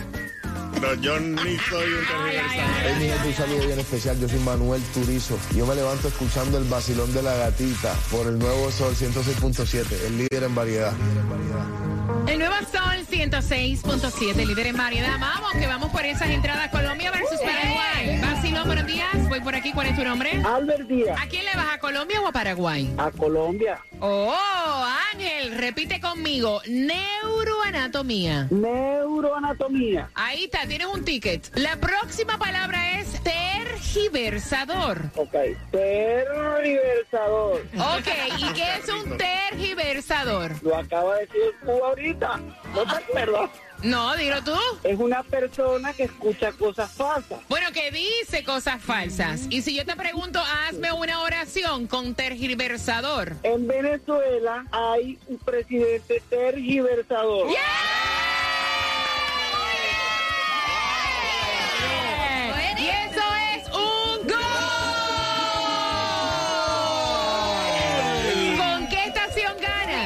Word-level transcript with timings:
No, 0.80 0.94
yo 0.94 1.18
ni 1.20 1.56
soy 1.58 1.92
un 1.92 2.06
tergiversador. 2.06 2.76
Hey, 2.82 2.94
mi 2.98 3.06
gente, 3.08 3.28
un 3.28 3.34
saludo 3.34 3.66
bien 3.66 3.78
especial. 3.80 4.18
Yo 4.20 4.28
soy 4.28 4.38
Manuel 4.40 4.82
Turizo. 4.92 5.38
Yo 5.56 5.64
me 5.66 5.74
levanto 5.74 6.08
escuchando 6.08 6.58
el 6.58 6.64
vacilón 6.64 7.12
de 7.14 7.22
la 7.22 7.34
gatita 7.36 7.94
por 8.10 8.26
el 8.26 8.38
nuevo 8.38 8.70
Sol 8.70 8.94
106.7, 8.94 9.86
el 10.06 10.18
líder 10.18 10.42
en 10.44 10.54
variedad. 10.54 10.92
El 10.92 11.83
nuevo 12.32 12.54
Sol 12.72 13.06
106.7, 13.10 14.46
líder 14.46 14.66
en 14.68 14.76
variedad. 14.76 15.18
Vamos, 15.20 15.52
que 15.52 15.66
vamos 15.66 15.90
por 15.90 16.04
esas 16.04 16.28
entradas 16.30 16.68
Colombia 16.70 17.10
versus 17.10 17.38
Paraguay. 17.38 18.20
Vacilón, 18.20 18.66
buenos 18.66 18.86
días. 18.86 19.23
Voy 19.34 19.40
por 19.42 19.56
aquí. 19.56 19.72
¿Cuál 19.72 19.88
es 19.88 19.96
tu 19.96 20.04
nombre? 20.04 20.30
Albert 20.44 20.86
Díaz, 20.86 21.20
¿A 21.20 21.26
quién 21.26 21.44
le 21.44 21.50
vas? 21.56 21.74
¿A 21.74 21.78
Colombia 21.80 22.20
o 22.20 22.28
a 22.28 22.30
Paraguay? 22.30 22.88
a 22.96 23.10
Colombia. 23.10 23.80
Oh, 23.98 24.86
Ángel, 25.12 25.58
repite 25.58 26.00
conmigo. 26.00 26.62
Neuroanatomía. 26.68 28.46
Neuroanatomía. 28.52 30.08
Ahí 30.14 30.44
está, 30.44 30.68
tienes 30.68 30.86
un 30.86 31.04
ticket. 31.04 31.50
La 31.56 31.74
próxima 31.78 32.38
palabra 32.38 33.00
es 33.00 33.20
tergiversador. 33.24 35.10
Ok. 35.16 35.34
Tergiversador. 35.72 37.60
Ok, 37.76 38.06
¿y 38.38 38.52
qué 38.52 38.76
es 38.76 38.88
un 38.88 39.16
tergiversador? 39.18 40.52
Lo 40.62 40.76
acaba 40.76 41.16
de 41.16 41.26
decir 41.26 41.42
tú 41.64 41.72
ahorita. 41.84 42.40
¿No 42.72 42.84
te 42.84 42.96
acuerdas? 43.04 43.50
No, 43.84 44.16
dilo 44.16 44.42
tú. 44.42 44.56
Es 44.82 44.98
una 44.98 45.22
persona 45.22 45.92
que 45.92 46.04
escucha 46.04 46.52
cosas 46.52 46.90
falsas. 46.90 47.40
Bueno, 47.48 47.68
que 47.72 47.90
dice 47.90 48.42
cosas 48.42 48.82
falsas. 48.82 49.42
Y 49.50 49.60
si 49.60 49.76
yo 49.76 49.84
te 49.84 49.94
pregunto, 49.94 50.40
hazme 50.40 50.90
una 50.92 51.20
oración 51.22 51.86
con 51.86 52.14
tergiversador. 52.14 53.34
En 53.42 53.66
Venezuela 53.66 54.64
hay 54.72 55.18
un 55.28 55.36
presidente 55.38 56.22
tergiversador. 56.30 57.50
Y 57.50 57.54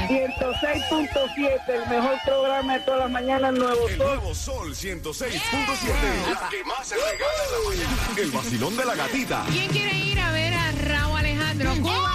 106.7, 0.09 1.69
el 1.69 1.87
mejor 1.91 2.17
programa 2.25 2.75
de 2.75 2.81
todas 2.81 3.01
las 3.01 3.11
mañanas, 3.11 3.53
Nuevo 3.53 3.89
El 3.89 3.97
Sol. 3.99 4.07
nuevo 4.07 4.35
Sol 4.35 4.75
106.7. 4.75 6.33
La 6.33 6.49
que 6.49 6.65
más 6.65 6.89
se 6.89 6.95
regala 6.95 7.43
en 7.45 7.53
la 7.53 7.69
mañana. 7.69 7.97
El 8.17 8.31
vacilón 8.31 8.77
de 8.77 8.85
la 8.87 8.95
gatita. 8.95 9.45
¿Quién 9.51 9.69
quiere 9.69 9.95
ir 9.95 10.19
a 10.19 10.33
ver 10.33 10.55
a 10.55 10.73
Raúl 10.73 11.19
Alejandro? 11.19 11.75
Cuba, 11.83 12.13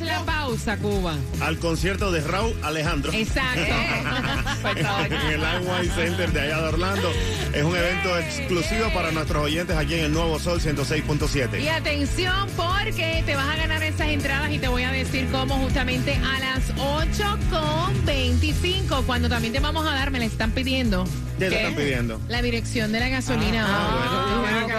la 0.00 0.24
pausa. 0.24 0.76
Cuba? 0.78 1.16
Al 1.40 1.58
concierto 1.58 2.12
de 2.12 2.20
Raúl 2.20 2.54
Alejandro. 2.62 3.12
Exacto. 3.12 3.60
en 4.74 5.12
el 5.12 5.40
Limeway 5.40 5.88
Center 5.88 6.32
de 6.32 6.40
allá 6.40 6.62
de 6.62 6.68
Orlando. 6.68 7.12
Es 7.52 7.62
un 7.62 7.76
evento 7.76 8.18
exclusivo 8.18 8.90
para 8.92 9.12
nuestros 9.12 9.44
oyentes 9.44 9.76
aquí 9.76 9.94
en 9.94 10.06
el 10.06 10.12
Nuevo 10.12 10.38
Sol 10.38 10.60
106.7. 10.60 11.60
Y 11.60 11.68
atención 11.68 12.48
porque 12.56 13.22
te 13.26 13.36
vas 13.36 13.48
a 13.48 13.56
ganar 13.56 13.82
esas 13.82 14.08
entradas 14.08 14.50
y 14.50 14.58
te 14.58 14.68
voy 14.68 14.84
a 14.84 14.92
decir 14.92 15.28
cómo 15.30 15.56
justamente 15.56 16.14
a 16.14 16.40
las 16.40 16.74
8.25 16.76 19.04
cuando 19.06 19.28
también 19.28 19.52
te 19.52 19.60
vamos 19.60 19.86
a 19.86 19.90
dar, 19.90 20.10
me 20.10 20.18
la 20.18 20.24
están 20.26 20.50
pidiendo. 20.52 21.04
¿Qué 21.38 21.48
te 21.48 21.56
están 21.56 21.74
pidiendo? 21.74 22.20
La 22.28 22.42
dirección 22.42 22.92
de 22.92 23.00
la 23.00 23.08
gasolina. 23.08 23.64
Ah, 23.66 24.38
bueno, 24.40 24.66
¿qué 24.66 24.72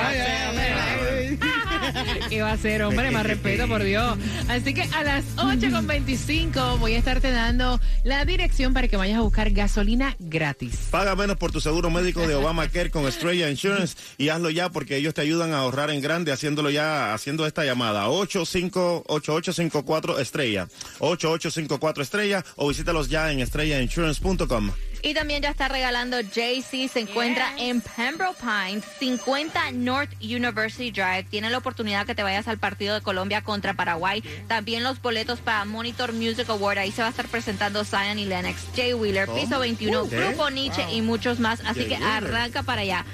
¿Qué 2.30 2.42
va 2.42 2.52
a 2.52 2.58
ser, 2.58 2.84
hombre? 2.84 3.12
Más 3.12 3.26
respeto, 3.26 3.68
por 3.68 3.84
Dios. 3.84 4.18
Así 4.48 4.74
que 4.74 4.84
a 4.84 5.04
las 5.04 5.26
8.25 5.36 6.80
voy 6.80 6.94
a 6.94 6.98
estarte 6.98 7.32
dando 7.32 7.80
la 8.04 8.26
dirección 8.26 8.74
para 8.74 8.88
que 8.88 8.98
vayas 8.98 9.18
a 9.18 9.22
buscar 9.22 9.50
gasolina 9.52 10.16
gratis. 10.20 10.88
Paga 10.92 11.16
menos 11.16 11.38
por 11.38 11.52
tu 11.52 11.62
seguro 11.62 11.90
médico 11.90 12.28
de 12.28 12.36
Obamacare 12.36 12.92
con 12.92 13.08
Estrella 13.08 13.50
Insurance 13.50 13.96
y 14.18 14.30
hazlo 14.30 14.50
ya 14.50 14.70
porque 14.70 14.98
ellos 14.98 15.14
te 15.14 15.22
ayudan 15.22 15.54
a 15.54 15.60
ahorrar 15.60 15.90
en 15.90 16.02
grande 16.02 16.32
haciéndolo 16.32 16.70
ya, 16.70 17.14
haciendo 17.14 17.46
esta 17.46 17.64
llamada. 17.64 18.10
858854 18.10 20.20
Estrella. 20.20 20.68
8854 21.00 22.04
Estrella 22.04 22.46
o 22.56 22.68
visítalos 22.68 23.10
ya 23.10 23.32
en 23.32 23.40
estrellainsurance.com. 23.40 24.72
Y 25.06 25.14
también 25.14 25.44
ya 25.44 25.52
está 25.52 25.68
regalando 25.68 26.20
JC. 26.20 26.90
Se 26.92 27.00
encuentra 27.00 27.54
en 27.60 27.80
Pembroke 27.80 28.40
Pines, 28.42 28.84
50 28.98 29.72
North 29.74 30.12
University 30.20 30.90
Drive. 30.90 31.28
Tiene 31.30 31.52
la 31.52 31.60
oportunidad 31.60 32.08
que 32.08 32.16
te 32.16 32.24
vayas 32.24 32.48
al 32.48 32.58
partido 32.58 32.96
de 32.96 33.02
Colombia 33.02 33.44
contra 33.44 33.76
Paraguay. 33.76 34.24
También 34.48 34.84
los 34.84 35.00
boletos 35.00 35.42
para 35.42 35.64
Monitor 35.64 36.12
Music 36.12 36.50
Award. 36.50 36.80
Ahí 36.80 36.92
se 36.92 37.04
va 37.04 37.10
a 37.10 37.12
estar 37.12 37.28
presentando 37.28 37.86
Zion 37.86 38.18
y 38.18 38.26
Lennox, 38.26 38.66
Jay 38.76 38.96
Wheeler, 38.96 39.30
Piso 39.30 39.60
21, 39.60 40.10
¿Qué? 40.10 40.16
Grupo 40.18 40.50
Nietzsche 40.50 40.84
y 40.92 41.04
muchos 41.04 41.40
más. 41.40 41.60
Así 41.60 41.82
Jay 41.82 41.90
que 41.90 42.04
Wheeler. 42.04 42.12
arranca 42.12 42.64
para 42.64 42.82
allá. 42.82 43.06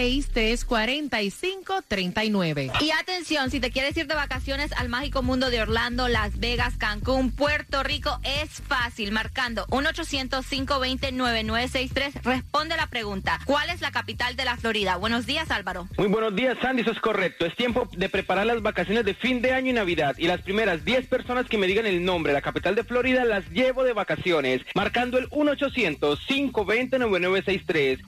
305-363-4539. 0.05 2.71
Y 2.81 2.91
atención, 2.91 3.49
si 3.49 3.59
te 3.59 3.71
quieres 3.71 3.97
ir 3.97 4.05
de 4.07 4.15
vacaciones 4.15 4.71
al 4.73 4.89
mágico 4.89 5.23
mundo 5.23 5.49
de 5.49 5.61
Orlando, 5.61 6.07
Las 6.07 6.39
Vegas, 6.39 6.75
Cancún, 6.77 7.31
Puerto 7.31 7.81
Rico, 7.83 8.19
es 8.23 8.61
fácil. 8.61 9.11
Marcando 9.11 9.65
1-800-520-9963. 9.67 12.21
Responde 12.23 12.77
la 12.77 12.87
pregunta. 12.87 13.39
¿Cuál 13.45 13.69
es 13.69 13.81
la 13.81 13.91
capital 13.91 14.35
de 14.35 14.45
la 14.45 14.57
Florida? 14.57 14.95
Buenos 14.97 15.25
días, 15.25 15.49
Álvaro. 15.51 15.87
Muy 15.97 16.07
buenos 16.07 16.35
días, 16.35 16.57
Sandy, 16.61 16.83
eso 16.83 16.91
es 16.91 16.99
correcto. 16.99 17.45
Es 17.45 17.55
tiempo 17.55 17.87
de 17.95 18.09
preparar 18.09 18.45
las 18.45 18.61
vacaciones 18.61 19.05
de 19.05 19.15
fin 19.15 19.41
de 19.41 19.53
año 19.53 19.71
y 19.71 19.73
Navidad. 19.73 20.15
Y 20.17 20.27
las 20.27 20.41
primeras 20.41 20.83
10 20.85 21.07
personas 21.07 21.47
que 21.47 21.57
me 21.57 21.65
digan 21.67 21.87
el 21.87 22.05
nombre 22.05 22.31
de 22.31 22.35
la 22.35 22.41
capital 22.41 22.75
de 22.75 22.83
Florida 22.83 23.23
las 23.25 23.49
llevo 23.49 23.83
de 23.83 23.93
vacaciones. 23.93 24.61
Marcando 24.75 25.17
el 25.17 25.27
1-800-520-9963. 25.29 28.01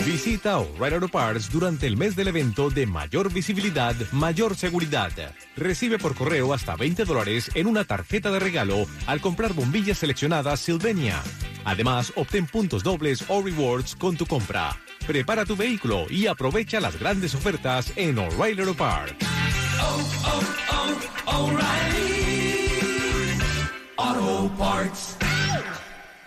Visita 0.05 0.59
O'Reilly 0.59 0.95
Auto 0.95 1.07
Parts 1.09 1.51
durante 1.51 1.87
el 1.87 1.97
mes 1.97 2.15
del 2.15 2.29
evento 2.29 2.69
de 2.69 2.85
mayor 2.85 3.33
visibilidad, 3.33 3.95
mayor 4.11 4.55
seguridad. 4.55 5.11
Recibe 5.55 5.97
por 5.97 6.15
correo 6.15 6.53
hasta 6.53 6.75
20 6.75 7.05
dólares 7.05 7.49
en 7.53 7.67
una 7.67 7.85
tarjeta 7.85 8.31
de 8.31 8.39
regalo 8.39 8.85
al 9.07 9.21
comprar 9.21 9.53
bombillas 9.53 9.99
seleccionadas 9.99 10.59
Sylvania. 10.59 11.21
Además, 11.63 12.11
obtén 12.15 12.45
puntos 12.45 12.83
dobles 12.83 13.23
o 13.27 13.41
rewards 13.41 13.95
con 13.95 14.15
tu 14.15 14.25
compra. 14.25 14.77
Prepara 15.07 15.45
tu 15.45 15.55
vehículo 15.55 16.07
y 16.09 16.25
aprovecha 16.25 16.79
las 16.79 16.99
grandes 16.99 17.35
ofertas 17.35 17.93
en 17.95 18.17
O'Reilly 18.17 18.61
Auto 18.61 18.73
Parts. 18.75 19.15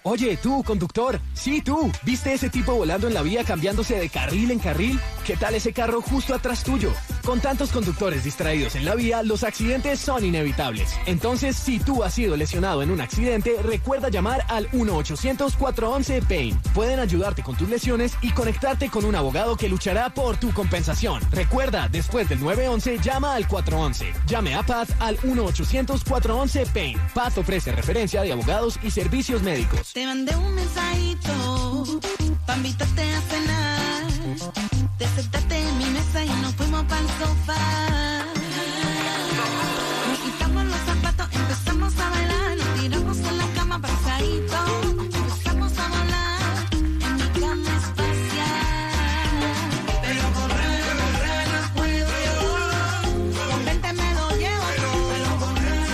Oye, 0.05 0.39
tú, 0.39 0.63
conductor, 0.63 1.21
sí, 1.35 1.61
tú, 1.61 1.91
¿viste 2.03 2.33
ese 2.33 2.49
tipo 2.49 2.73
volando 2.73 3.09
en 3.09 3.15
la 3.15 3.23
vía 3.23 3.45
cambiándose 3.45 3.99
de 3.99 4.09
carril 4.09 4.53
en 4.53 4.59
carril? 4.59 4.99
¿Qué 5.27 5.37
tal 5.37 5.55
ese 5.55 5.73
carro 5.73 6.01
justo 6.01 6.35
atrás 6.35 6.63
tuyo? 6.63 6.93
Con 7.29 7.41
tantos 7.41 7.73
conductores 7.73 8.25
distraídos 8.25 8.75
en 8.75 8.87
la 8.87 8.95
vía, 8.95 9.23
los 9.23 9.45
accidentes 9.45 10.01
son 10.01 10.25
inevitables. 10.25 10.99
Entonces, 11.05 11.57
si 11.57 11.79
tú 11.79 12.03
has 12.03 12.15
sido 12.15 12.39
lesionado 12.39 12.83
en 12.83 12.91
un 12.91 13.03
accidente, 13.03 13.57
recuerda 13.63 14.09
llamar 14.09 14.47
al 14.49 14.67
1-800-411-PAIN. 14.71 16.59
Pueden 16.73 17.01
ayudarte 17.01 17.43
con 17.43 17.55
tus 17.55 17.69
lesiones 17.69 18.15
y 18.23 18.31
conectarte 18.31 18.89
con 18.89 19.05
un 19.05 19.15
abogado 19.15 19.59
que 19.59 19.69
luchará 19.69 20.09
por 20.09 20.39
tu 20.39 20.55
compensación. 20.55 21.21
Recuerda, 21.31 21.87
después 21.91 22.31
del 22.31 22.41
911, 22.41 22.97
llama 23.03 23.35
al 23.35 23.47
411. 23.47 24.11
Llame 24.27 24.55
a 24.55 24.63
Paz 24.63 24.89
al 24.99 25.19
1-800-411-PAIN. 25.19 26.99
Paz 27.13 27.37
ofrece 27.37 27.73
referencia 27.73 28.23
de 28.23 28.33
abogados 28.33 28.79
y 28.83 28.91
servicios 28.91 29.43
médicos. 29.43 29.93
Te 29.93 30.07
mandé 30.07 30.35
un 30.35 30.55
mensajito 30.55 32.01
pa' 32.47 32.55
a 32.55 33.21
cenar. 33.21 33.69
Para 36.87 37.01
el 37.01 37.09
sofá. 37.09 38.25
Nos 40.09 40.19
quitamos 40.19 40.65
los 40.65 40.81
zapatos, 40.87 41.29
empezamos 41.35 41.99
a 41.99 42.11
bailar. 42.11 42.57
Nos 42.57 42.81
tiramos 42.81 43.19
en 43.19 43.39
la 43.39 43.47
cama 43.55 43.75
abrazaditos. 43.77 44.71
Empezamos 45.15 45.79
a 45.79 45.89
volar 45.89 46.53
en 46.73 47.15
mi 47.17 47.41
cama 47.41 47.71
espacial. 47.83 48.67
Pero 50.03 50.25
correr, 50.39 50.83
correr 50.99 51.47
no 51.55 51.61
puedo 51.75 52.09
yo. 52.27 52.37
Con 53.51 53.65
verte 53.65 53.93
me 53.93 54.15
lo 54.15 54.31
llevo. 54.43 54.67
Pero 55.11 55.31
correr, 55.43 55.89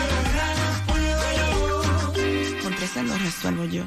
correr 0.88 1.34
no 1.38 2.12
puedo. 2.12 2.62
Con 2.62 2.72
trece 2.74 3.02
lo 3.02 3.14
resuelvo 3.16 3.64
yo. 3.64 3.82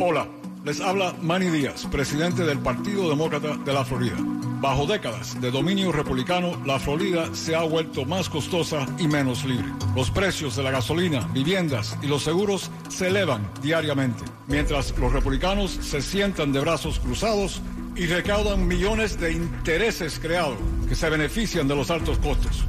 Hola, 0.00 0.28
les 0.64 0.80
habla 0.80 1.14
Manny 1.20 1.50
Díaz, 1.50 1.86
presidente 1.90 2.44
del 2.44 2.58
Partido 2.60 3.08
Demócrata 3.08 3.56
de 3.56 3.72
la 3.72 3.84
Florida. 3.84 4.16
Bajo 4.60 4.86
décadas 4.86 5.40
de 5.40 5.52
dominio 5.52 5.92
republicano, 5.92 6.60
la 6.66 6.80
Florida 6.80 7.32
se 7.32 7.54
ha 7.54 7.62
vuelto 7.62 8.04
más 8.04 8.28
costosa 8.28 8.86
y 8.98 9.06
menos 9.06 9.44
libre. 9.44 9.68
Los 9.94 10.10
precios 10.10 10.56
de 10.56 10.64
la 10.64 10.72
gasolina, 10.72 11.28
viviendas 11.32 11.96
y 12.02 12.08
los 12.08 12.24
seguros 12.24 12.68
se 12.88 13.06
elevan 13.06 13.48
diariamente, 13.62 14.24
mientras 14.48 14.98
los 14.98 15.12
republicanos 15.12 15.70
se 15.70 16.02
sientan 16.02 16.52
de 16.52 16.58
brazos 16.58 16.98
cruzados 16.98 17.62
y 17.94 18.06
recaudan 18.06 18.66
millones 18.66 19.20
de 19.20 19.32
intereses 19.32 20.18
creados 20.18 20.58
que 20.88 20.96
se 20.96 21.08
benefician 21.08 21.68
de 21.68 21.76
los 21.76 21.92
altos 21.92 22.18
costos. 22.18 22.64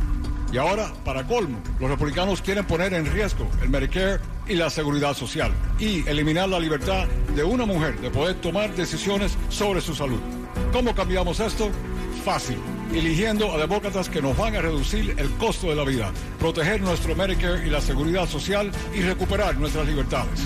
Y 0.53 0.57
ahora, 0.57 0.93
para 1.03 1.25
colmo, 1.25 1.59
los 1.79 1.89
republicanos 1.89 2.43
quieren 2.43 2.65
poner 2.65 2.93
en 2.93 3.11
riesgo 3.11 3.49
el 3.63 3.69
Medicare 3.69 4.19
y 4.47 4.53
la 4.53 4.69
seguridad 4.69 5.15
social 5.15 5.51
y 5.79 6.07
eliminar 6.07 6.49
la 6.49 6.59
libertad 6.59 7.07
de 7.35 7.43
una 7.43 7.65
mujer 7.65 7.99
de 7.99 8.11
poder 8.11 8.35
tomar 8.35 8.75
decisiones 8.75 9.35
sobre 9.49 9.81
su 9.81 9.95
salud. 9.95 10.19
¿Cómo 10.71 10.93
cambiamos 10.93 11.39
esto? 11.39 11.69
Fácil. 12.23 12.57
Eligiendo 12.93 13.51
a 13.51 13.57
demócratas 13.57 14.09
que 14.09 14.21
nos 14.21 14.37
van 14.37 14.55
a 14.55 14.61
reducir 14.61 15.15
el 15.17 15.29
costo 15.31 15.67
de 15.67 15.75
la 15.75 15.83
vida, 15.83 16.11
proteger 16.39 16.81
nuestro 16.81 17.15
Medicare 17.15 17.65
y 17.65 17.69
la 17.69 17.81
seguridad 17.81 18.27
social 18.27 18.71
y 18.93 19.01
recuperar 19.01 19.57
nuestras 19.57 19.87
libertades. 19.87 20.41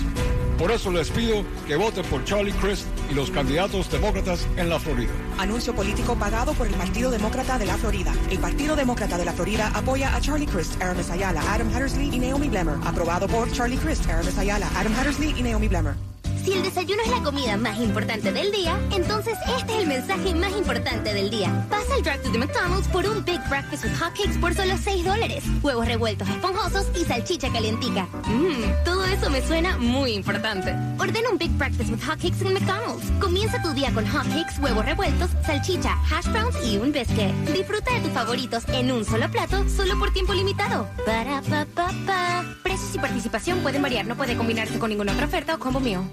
Por 0.58 0.70
eso 0.70 0.90
les 0.92 1.10
pido 1.10 1.44
que 1.66 1.76
voten 1.76 2.04
por 2.06 2.24
Charlie 2.24 2.52
Crist 2.52 2.86
y 3.10 3.14
los 3.14 3.30
candidatos 3.30 3.90
demócratas 3.90 4.46
en 4.56 4.70
la 4.70 4.78
Florida. 4.78 5.12
Anuncio 5.38 5.74
político 5.74 6.14
pagado 6.14 6.52
por 6.54 6.66
el 6.66 6.74
Partido 6.74 7.10
Demócrata 7.10 7.58
de 7.58 7.66
la 7.66 7.76
Florida. 7.76 8.12
El 8.30 8.38
Partido 8.38 8.76
Demócrata 8.76 9.18
de 9.18 9.24
la 9.24 9.32
Florida 9.32 9.72
apoya 9.74 10.14
a 10.14 10.20
Charlie 10.20 10.46
Crist, 10.46 10.80
Aramis 10.80 11.10
Ayala, 11.10 11.42
Adam 11.52 11.68
Hattersley 11.74 12.10
y 12.14 12.18
Naomi 12.18 12.48
Blemmer. 12.48 12.76
Aprobado 12.84 13.26
por 13.26 13.50
Charlie 13.52 13.78
Crist, 13.78 14.08
Aramis 14.08 14.38
Ayala, 14.38 14.70
Adam 14.76 14.94
Hattersley 14.94 15.34
y 15.36 15.42
Naomi 15.42 15.68
Blemmer. 15.68 16.13
Si 16.44 16.52
el 16.52 16.62
desayuno 16.62 17.02
es 17.02 17.10
la 17.10 17.22
comida 17.22 17.56
más 17.56 17.80
importante 17.80 18.30
del 18.30 18.52
día, 18.52 18.78
entonces 18.94 19.38
este 19.58 19.72
es 19.72 19.78
el 19.78 19.86
mensaje 19.86 20.34
más 20.34 20.52
importante 20.52 21.14
del 21.14 21.30
día. 21.30 21.66
Pasa 21.70 21.94
al 21.94 22.02
drive-thru 22.02 22.32
de 22.32 22.38
McDonald's 22.38 22.86
por 22.88 23.06
un 23.06 23.24
Big 23.24 23.40
Breakfast 23.48 23.84
with 23.84 23.94
Hotcakes 23.98 24.38
por 24.38 24.52
solo 24.52 24.76
6 24.76 25.04
dólares. 25.06 25.42
Huevos 25.62 25.86
revueltos 25.88 26.28
esponjosos 26.28 26.86
y 27.00 27.06
salchicha 27.06 27.50
calientica. 27.50 28.06
Mmm, 28.26 28.84
todo 28.84 29.06
eso 29.06 29.30
me 29.30 29.40
suena 29.40 29.78
muy 29.78 30.12
importante. 30.12 30.74
Ordena 30.98 31.30
un 31.30 31.38
Big 31.38 31.50
Breakfast 31.56 31.90
with 31.90 32.02
Hotcakes 32.02 32.42
en 32.42 32.52
McDonald's. 32.52 33.10
Comienza 33.18 33.62
tu 33.62 33.72
día 33.72 33.90
con 33.94 34.06
hotcakes, 34.06 34.58
huevos 34.60 34.84
revueltos, 34.84 35.30
salchicha, 35.46 35.96
hash 36.10 36.26
browns 36.30 36.56
y 36.62 36.76
un 36.76 36.92
biscuit. 36.92 37.32
Disfruta 37.54 37.90
de 37.94 38.00
tus 38.00 38.12
favoritos 38.12 38.64
en 38.68 38.92
un 38.92 39.02
solo 39.06 39.30
plato, 39.30 39.66
solo 39.70 39.98
por 39.98 40.12
tiempo 40.12 40.34
limitado. 40.34 40.86
Para 41.06 41.40
pa 41.40 41.64
pa 41.74 41.90
pa. 42.04 42.44
Precios 42.62 42.94
y 42.94 42.98
participación 42.98 43.60
pueden 43.60 43.80
variar, 43.80 44.06
no 44.06 44.14
puede 44.14 44.36
combinarse 44.36 44.78
con 44.78 44.90
ninguna 44.90 45.12
otra 45.12 45.24
oferta 45.24 45.54
o 45.54 45.58
combo 45.58 45.80
mío. 45.80 46.04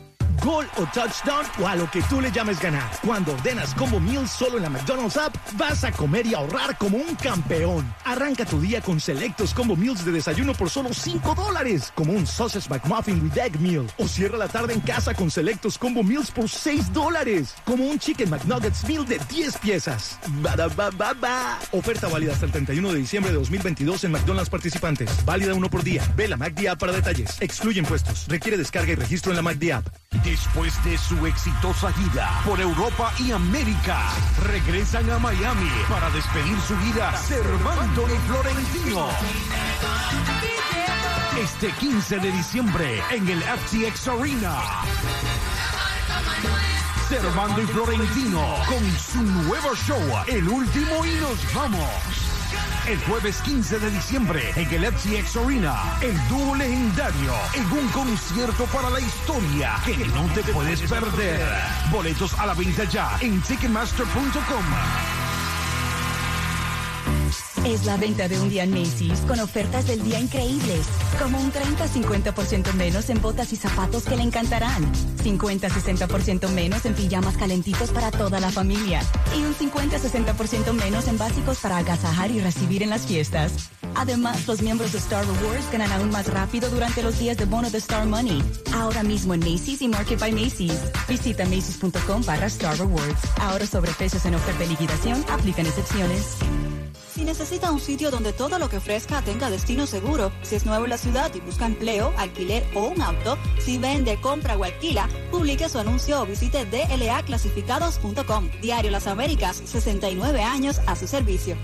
Gol 0.44 0.66
o 0.78 0.86
touchdown 0.88 1.46
o 1.60 1.68
a 1.68 1.76
lo 1.76 1.90
que 1.92 2.02
tú 2.04 2.20
le 2.20 2.32
llames 2.32 2.60
ganar. 2.60 2.90
Cuando 3.06 3.34
ordenas 3.34 3.76
Combo 3.76 4.00
Meals 4.00 4.32
solo 4.32 4.58
en 4.58 4.64
la 4.64 4.70
McDonald's 4.70 5.16
app, 5.18 5.36
vas 5.54 5.84
a 5.84 5.92
comer 5.92 6.26
y 6.26 6.34
ahorrar 6.34 6.78
como 6.78 6.98
un 6.98 7.16
campeón. 7.16 7.94
Arranca 8.06 8.44
tu 8.46 8.60
día 8.60 8.82
con 8.82 9.00
selectos 9.00 9.54
Combo 9.54 9.76
Meals 9.76 10.04
de 10.04 10.12
desayuno 10.12 10.54
por 10.54 10.70
solo 10.70 10.94
5 10.94 11.36
dólares, 11.36 11.92
como 11.94 12.14
un 12.14 12.26
Sausage 12.26 12.70
McMuffin 12.70 13.22
with 13.22 13.38
Egg 13.38 13.60
Meal. 13.60 13.86
O 13.98 14.08
cierra 14.08 14.38
la 14.38 14.48
tarde 14.48 14.74
en 14.74 14.82
casa 14.82 15.14
con 15.14 15.30
selectos 15.30 15.78
Combo 15.78 16.02
Meals 16.02 16.32
por 16.32 16.50
6 16.50 16.92
dólares, 16.92 17.54
como 17.64 17.86
un 17.86 18.00
Chicken 18.00 18.30
McNuggets 18.30 18.84
Meal 18.88 19.06
de 19.06 19.20
10 19.30 19.58
piezas. 19.60 20.20
ba 20.42 21.60
Oferta 21.72 22.08
válida 22.08 22.34
hasta 22.34 22.46
el 22.46 22.52
31 22.52 22.92
de 22.92 22.98
diciembre 22.98 23.32
de 23.32 23.38
2022 23.38 24.04
en 24.06 24.12
McDonald's 24.12 24.50
participantes. 24.50 25.24
Válida 25.24 25.54
uno 25.54 25.70
por 25.70 25.84
día. 25.84 26.04
Ve 26.16 26.28
la 26.28 26.36
app 26.36 26.80
para 26.80 26.92
detalles. 26.92 27.38
Excluye 27.40 27.80
impuestos. 27.80 28.26
Requiere 28.28 28.58
descarga 28.58 28.92
y 28.92 28.96
registro 28.96 29.32
en 29.32 29.36
la 29.38 29.42
McD 29.44 29.72
app. 29.72 29.88
Después 30.32 30.82
de 30.86 30.98
su 30.98 31.28
exitosa 31.28 31.92
gira 31.92 32.42
por 32.46 32.62
Europa 32.62 33.12
y 33.20 33.34
América, 33.34 34.00
regresan 34.42 35.10
a 35.10 35.20
Miami 35.20 35.70
para 35.90 36.10
despedir 36.12 36.58
su 36.62 36.74
gira 36.78 37.18
Servando 37.18 38.08
y 38.08 38.18
Florentino. 38.30 39.10
Este 41.38 41.74
15 41.74 42.20
de 42.20 42.32
diciembre 42.32 43.04
en 43.12 43.28
el 43.28 43.44
FTX 43.44 44.08
Arena. 44.08 44.56
Servando 47.10 47.62
y 47.62 47.66
Florentino 47.66 48.56
con 48.70 48.90
su 48.98 49.22
nuevo 49.22 49.76
show, 49.76 50.02
El 50.28 50.48
Último 50.48 51.06
y 51.06 51.16
Nos 51.16 51.54
Vamos. 51.54 52.31
El 52.88 53.00
jueves 53.04 53.42
15 53.44 53.80
de 53.80 53.92
diciembre 53.92 54.52
en 54.56 54.74
el 54.74 54.92
FTX 54.92 55.38
Arena, 55.38 55.98
el 56.02 56.18
dúo 56.28 56.56
legendario 56.56 57.34
en 57.54 57.72
un 57.72 57.88
concierto 57.90 58.66
para 58.66 58.90
la 58.90 59.00
historia 59.00 59.76
que 59.86 59.98
no 60.08 60.26
te 60.34 60.44
puedes 60.52 60.82
perder. 60.82 61.48
Boletos 61.92 62.34
a 62.40 62.46
la 62.48 62.54
venta 62.54 62.84
ya 62.86 63.18
en 63.22 63.42
Ticketmaster.com. 63.42 65.21
Es 67.66 67.86
la 67.86 67.96
venta 67.96 68.28
de 68.28 68.40
un 68.40 68.50
día 68.50 68.64
en 68.64 68.72
Macy's 68.72 69.20
con 69.28 69.40
ofertas 69.40 69.86
del 69.86 70.04
día 70.04 70.20
increíbles, 70.20 70.88
como 71.20 71.40
un 71.40 71.52
30-50% 71.52 72.74
menos 72.74 73.10
en 73.12 73.22
botas 73.22 73.54
y 73.54 73.56
zapatos 73.56 74.04
que 74.04 74.18
le 74.18 74.24
encantarán, 74.24 74.92
50-60% 75.24 76.50
menos 76.50 76.86
en 76.86 76.96
pijamas 76.96 77.38
calentitos 77.38 77.92
para 77.92 78.10
toda 78.10 78.40
la 78.40 78.50
familia 78.50 79.02
y 79.38 79.44
un 79.44 79.54
50-60% 79.54 80.74
menos 80.74 81.08
en 81.08 81.20
básicos 81.20 81.60
para 81.60 81.78
agasajar 81.78 82.32
y 82.32 82.40
recibir 82.40 82.82
en 82.82 82.90
las 82.90 83.06
fiestas. 83.06 83.70
Además, 83.94 84.48
los 84.48 84.64
miembros 84.64 84.92
de 84.94 84.98
Star 84.98 85.24
Rewards 85.24 85.72
ganan 85.72 85.92
aún 85.92 86.10
más 86.10 86.26
rápido 86.28 86.68
durante 86.72 87.04
los 87.04 87.20
días 87.20 87.38
de 87.38 87.46
bono 87.46 87.70
de 87.70 87.78
Star 87.78 88.08
Money. 88.08 88.42
Ahora 88.74 89.04
mismo 89.04 89.36
en 89.36 89.42
Macy's 89.42 89.84
y 89.84 89.88
Market 89.88 90.20
by 90.20 90.32
Macy's. 90.32 90.80
Visita 91.08 91.46
macy's.com 91.46 92.24
barra 92.26 92.48
Star 92.48 92.76
Rewards. 92.80 93.22
Ahora 93.40 93.68
sobre 93.68 93.92
precios 93.92 94.26
en 94.26 94.34
oferta 94.34 94.62
de 94.62 94.70
liquidación, 94.70 95.24
aplican 95.30 95.68
excepciones. 95.68 96.38
Si 97.14 97.26
necesita 97.26 97.72
un 97.72 97.82
sitio 97.82 98.10
donde 98.10 98.32
todo 98.32 98.58
lo 98.58 98.70
que 98.70 98.78
ofrezca 98.78 99.22
tenga 99.22 99.50
destino 99.50 99.86
seguro, 99.86 100.32
si 100.44 100.56
es 100.56 100.66
nuevo 100.66 100.86
en 100.86 100.92
la 100.92 100.98
ciudad 100.98 101.30
y 101.36 101.42
busca 101.42 101.66
empleo, 101.66 102.14
alquiler 102.18 102.64
o 102.74 102.88
un 102.88 103.02
auto, 103.02 103.38
si 103.60 103.78
vende, 103.78 104.20
compra 104.22 104.56
o 104.56 104.64
alquila, 104.64 105.10
publique 105.30 105.68
su 105.68 105.80
anuncio 105.80 106.22
o 106.22 106.26
visite 106.26 106.66
dlaclasificados.com. 106.66 108.50
Diario 108.62 108.92
Las 108.92 109.08
Américas, 109.08 109.62
69 109.66 110.42
años 110.42 110.80
a 110.88 110.96
su 110.96 111.06
servicio. 111.06 111.58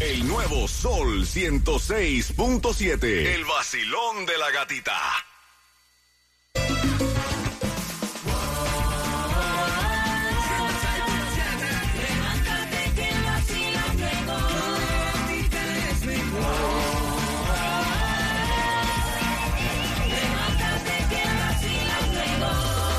El 0.00 0.26
nuevo 0.26 0.66
Sol 0.66 1.26
106.7. 1.26 3.04
El 3.04 3.44
vacilón 3.44 4.24
de 4.24 4.38
la 4.38 4.50
gatita. 4.50 4.98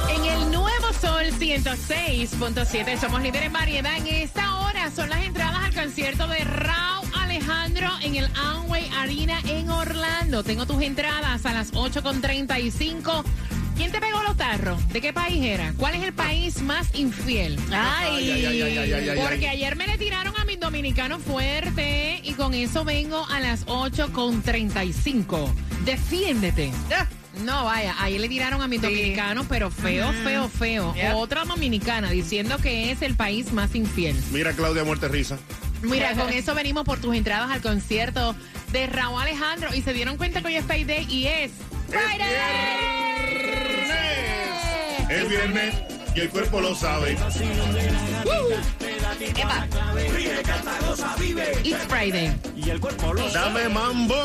En 0.08 0.24
el 0.24 0.52
nuevo 0.52 0.94
Sol 0.94 1.26
106.7 1.40 3.00
somos 3.00 3.24
líderes 3.24 3.48
en 3.48 3.54
variedad. 3.54 3.98
En 3.98 4.06
esta 4.06 4.60
hora 4.60 4.92
son 4.92 5.10
las 5.10 5.24
entradas 5.24 5.64
al 5.66 5.74
concierto 5.74 6.28
de 6.28 6.44
Raúl 6.44 6.91
Alejandro 7.42 7.90
en 8.04 8.16
el 8.18 8.30
Amway 8.36 8.88
Arena 8.96 9.40
en 9.48 9.68
Orlando. 9.70 10.44
Tengo 10.44 10.68
tus 10.68 10.80
entradas 10.84 11.44
a 11.46 11.54
las 11.54 11.74
8.35. 11.74 13.24
¿Quién 13.76 13.92
te 13.92 14.00
pegó 14.00 14.22
los 14.22 14.38
tarros? 14.38 14.88
¿De 14.90 15.02
qué 15.02 15.12
país 15.12 15.44
era? 15.44 15.74
¿Cuál 15.76 15.96
es 15.96 16.04
el 16.04 16.14
país 16.14 16.62
más 16.62 16.94
infiel? 16.94 17.58
Ay, 17.72 18.48
porque 19.28 19.48
ay. 19.48 19.58
ayer 19.58 19.76
me 19.76 19.88
le 19.88 19.98
tiraron 19.98 20.36
a 20.40 20.46
mis 20.46 20.60
dominicanos 20.60 21.24
fuerte 21.24 22.20
y 22.24 22.34
con 22.34 22.54
eso 22.54 22.86
vengo 22.86 23.26
a 23.26 23.40
las 23.40 23.66
8.35. 23.66 25.52
Defiéndete. 25.84 26.72
No, 27.44 27.66
vaya, 27.66 27.96
ahí 27.98 28.20
le 28.20 28.30
tiraron 28.30 28.62
a 28.62 28.68
mis 28.68 28.84
dominicanos, 28.84 29.48
pero 29.50 29.72
feo, 29.72 30.14
feo, 30.24 30.48
feo. 30.48 30.94
Yep. 30.94 31.16
Otra 31.16 31.46
dominicana 31.46 32.12
diciendo 32.12 32.58
que 32.60 32.92
es 32.92 33.02
el 33.02 33.16
país 33.16 33.52
más 33.52 33.74
infiel. 33.74 34.16
Mira 34.32 34.54
Claudia 34.54 34.84
Muerte 34.84 35.08
Risa. 35.08 35.40
Mira, 35.82 36.14
con 36.14 36.30
eso 36.32 36.54
venimos 36.54 36.84
por 36.84 37.00
tus 37.00 37.16
entradas 37.16 37.50
al 37.52 37.62
concierto 37.62 38.36
de 38.72 38.88
Raúl 38.88 39.22
Alejandro 39.22 39.74
y 39.74 39.82
se 39.82 39.94
dieron 39.94 40.18
cuenta 40.18 40.42
que 40.42 40.48
hoy 40.48 40.56
es 40.56 40.66
Payday 40.66 41.06
y 41.10 41.28
es 41.28 41.52
Friday. 41.88 42.30
Es 45.10 45.30
viernes 45.30 45.76
y 46.16 46.20
el 46.22 46.30
cuerpo 46.30 46.62
lo 46.62 46.76
sabe. 46.76 47.18
Epa. 49.20 49.68
It's 51.64 51.86
Friday. 51.88 52.34
Y 52.56 52.70
el 52.70 52.80
cuerpo 52.80 53.14
lo 53.14 53.30
Dame 53.30 53.68
mambo. 53.68 54.16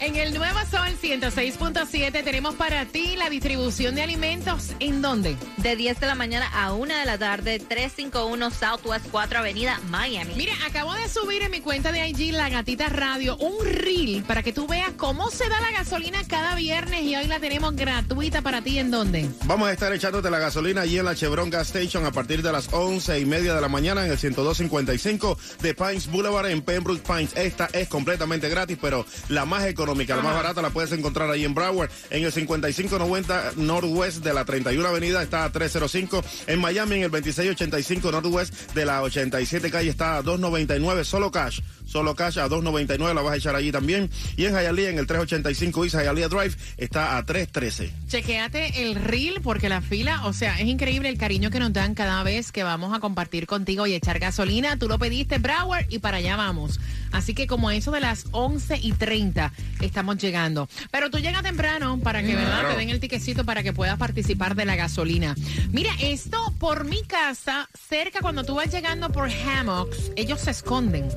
En 0.00 0.16
el 0.16 0.32
Nuevo 0.32 0.58
Sol 0.70 0.88
106.7 1.02 2.24
tenemos 2.24 2.54
para 2.54 2.86
ti 2.86 3.16
la 3.16 3.28
distribución 3.28 3.94
de 3.94 4.02
alimentos. 4.02 4.70
¿En 4.80 5.02
dónde? 5.02 5.36
De 5.58 5.76
10 5.76 6.00
de 6.00 6.06
la 6.06 6.14
mañana 6.14 6.48
a 6.54 6.72
1 6.72 6.94
de 6.94 7.04
la 7.04 7.18
tarde, 7.18 7.58
351 7.58 8.50
Southwest 8.50 9.06
4 9.10 9.40
Avenida, 9.40 9.78
Miami. 9.88 10.34
Mira, 10.36 10.54
acabo 10.66 10.94
de 10.94 11.08
subir 11.08 11.42
en 11.42 11.50
mi 11.50 11.60
cuenta 11.60 11.92
de 11.92 12.08
IG 12.08 12.32
La 12.32 12.48
Gatita 12.48 12.88
Radio 12.88 13.36
un 13.36 13.64
reel 13.64 14.22
para 14.24 14.42
que 14.42 14.52
tú 14.52 14.66
veas 14.66 14.92
cómo 14.96 15.30
se 15.30 15.48
da 15.48 15.60
la 15.60 15.70
gasolina 15.72 16.18
cada 16.26 16.54
viernes 16.54 17.02
y 17.02 17.16
hoy 17.16 17.26
la 17.26 17.40
tenemos 17.40 17.74
gratuita 17.76 18.40
para 18.40 18.62
ti. 18.62 18.78
¿En 18.78 18.90
dónde? 18.90 19.28
Vamos 19.44 19.68
a 19.68 19.72
estar 19.72 19.92
echándote 19.92 20.30
la 20.30 20.38
gasolina 20.38 20.82
allí 20.82 20.98
en 20.98 21.04
la 21.04 21.14
Chevron 21.14 21.50
Gas 21.50 21.74
Station 21.74 22.06
a 22.06 22.12
partir 22.12 22.42
de 22.42 22.52
las 22.52 22.72
once 22.72 23.18
y 23.18 23.26
media 23.26 23.54
de 23.54 23.60
la 23.60 23.68
mañana 23.68 23.97
en 24.04 24.12
el 24.12 24.18
10255 24.18 25.38
de 25.62 25.74
Pines 25.74 26.10
Boulevard 26.10 26.50
en 26.50 26.62
Pembroke 26.62 27.02
Pines. 27.02 27.36
Esta 27.36 27.68
es 27.72 27.88
completamente 27.88 28.48
gratis, 28.48 28.78
pero 28.80 29.04
la 29.28 29.44
más 29.44 29.64
económica, 29.64 30.16
la 30.16 30.22
más 30.22 30.34
barata 30.34 30.62
la 30.62 30.70
puedes 30.70 30.92
encontrar 30.92 31.30
ahí 31.30 31.44
en 31.44 31.54
Broward 31.54 31.90
en 32.10 32.24
el 32.24 32.32
5590 32.32 33.52
Northwest 33.56 34.24
de 34.24 34.34
la 34.34 34.44
31 34.44 34.88
Avenida 34.88 35.22
está 35.22 35.44
a 35.44 35.52
305. 35.52 36.22
En 36.46 36.60
Miami 36.60 36.96
en 36.96 37.02
el 37.04 37.10
2685 37.10 38.12
Northwest 38.12 38.72
de 38.74 38.84
la 38.84 39.02
87 39.02 39.70
calle 39.70 39.90
está 39.90 40.16
a 40.16 40.22
299 40.22 41.04
solo 41.04 41.30
cash. 41.30 41.60
Solo 41.88 42.14
cash 42.14 42.38
a 42.38 42.48
2.99 42.48 43.14
la 43.14 43.22
vas 43.22 43.32
a 43.32 43.36
echar 43.36 43.56
allí 43.56 43.72
también. 43.72 44.10
Y 44.36 44.44
en 44.44 44.52
Hialeah, 44.52 44.90
en 44.90 44.98
el 44.98 45.06
385 45.06 45.84
East 45.84 45.96
Hialeah 45.96 46.28
Drive, 46.28 46.54
está 46.76 47.16
a 47.16 47.24
3.13. 47.24 47.90
Chequéate 48.08 48.82
el 48.82 48.94
reel 48.94 49.40
porque 49.42 49.70
la 49.70 49.80
fila, 49.80 50.26
o 50.26 50.34
sea, 50.34 50.60
es 50.60 50.66
increíble 50.66 51.08
el 51.08 51.16
cariño 51.16 51.50
que 51.50 51.58
nos 51.58 51.72
dan 51.72 51.94
cada 51.94 52.22
vez 52.22 52.52
que 52.52 52.62
vamos 52.62 52.94
a 52.94 53.00
compartir 53.00 53.46
contigo 53.46 53.86
y 53.86 53.94
echar 53.94 54.18
gasolina. 54.18 54.78
Tú 54.78 54.86
lo 54.86 54.98
pediste, 54.98 55.38
Broward, 55.38 55.86
y 55.88 55.98
para 55.98 56.18
allá 56.18 56.36
vamos. 56.36 56.78
Así 57.10 57.32
que 57.32 57.46
como 57.46 57.70
a 57.70 57.74
eso 57.74 57.90
de 57.90 58.00
las 58.00 58.26
11 58.32 58.80
y 58.82 58.92
30 58.92 59.52
estamos 59.80 60.18
llegando. 60.18 60.68
Pero 60.90 61.08
tú 61.08 61.18
llegas 61.18 61.42
temprano 61.42 61.98
para 62.02 62.22
que, 62.22 62.34
¿verdad? 62.34 62.60
Claro. 62.60 62.74
Te 62.74 62.80
den 62.80 62.90
el 62.90 63.00
tiquecito 63.00 63.44
para 63.44 63.62
que 63.62 63.72
puedas 63.72 63.96
participar 63.96 64.54
de 64.54 64.66
la 64.66 64.76
gasolina. 64.76 65.34
Mira, 65.72 65.92
esto 66.00 66.52
por 66.58 66.84
mi 66.84 67.02
casa, 67.04 67.68
cerca 67.88 68.20
cuando 68.20 68.44
tú 68.44 68.56
vas 68.56 68.70
llegando 68.70 69.10
por 69.10 69.30
Hammocks, 69.30 70.12
ellos 70.16 70.40
se 70.42 70.50
esconden. 70.50 71.08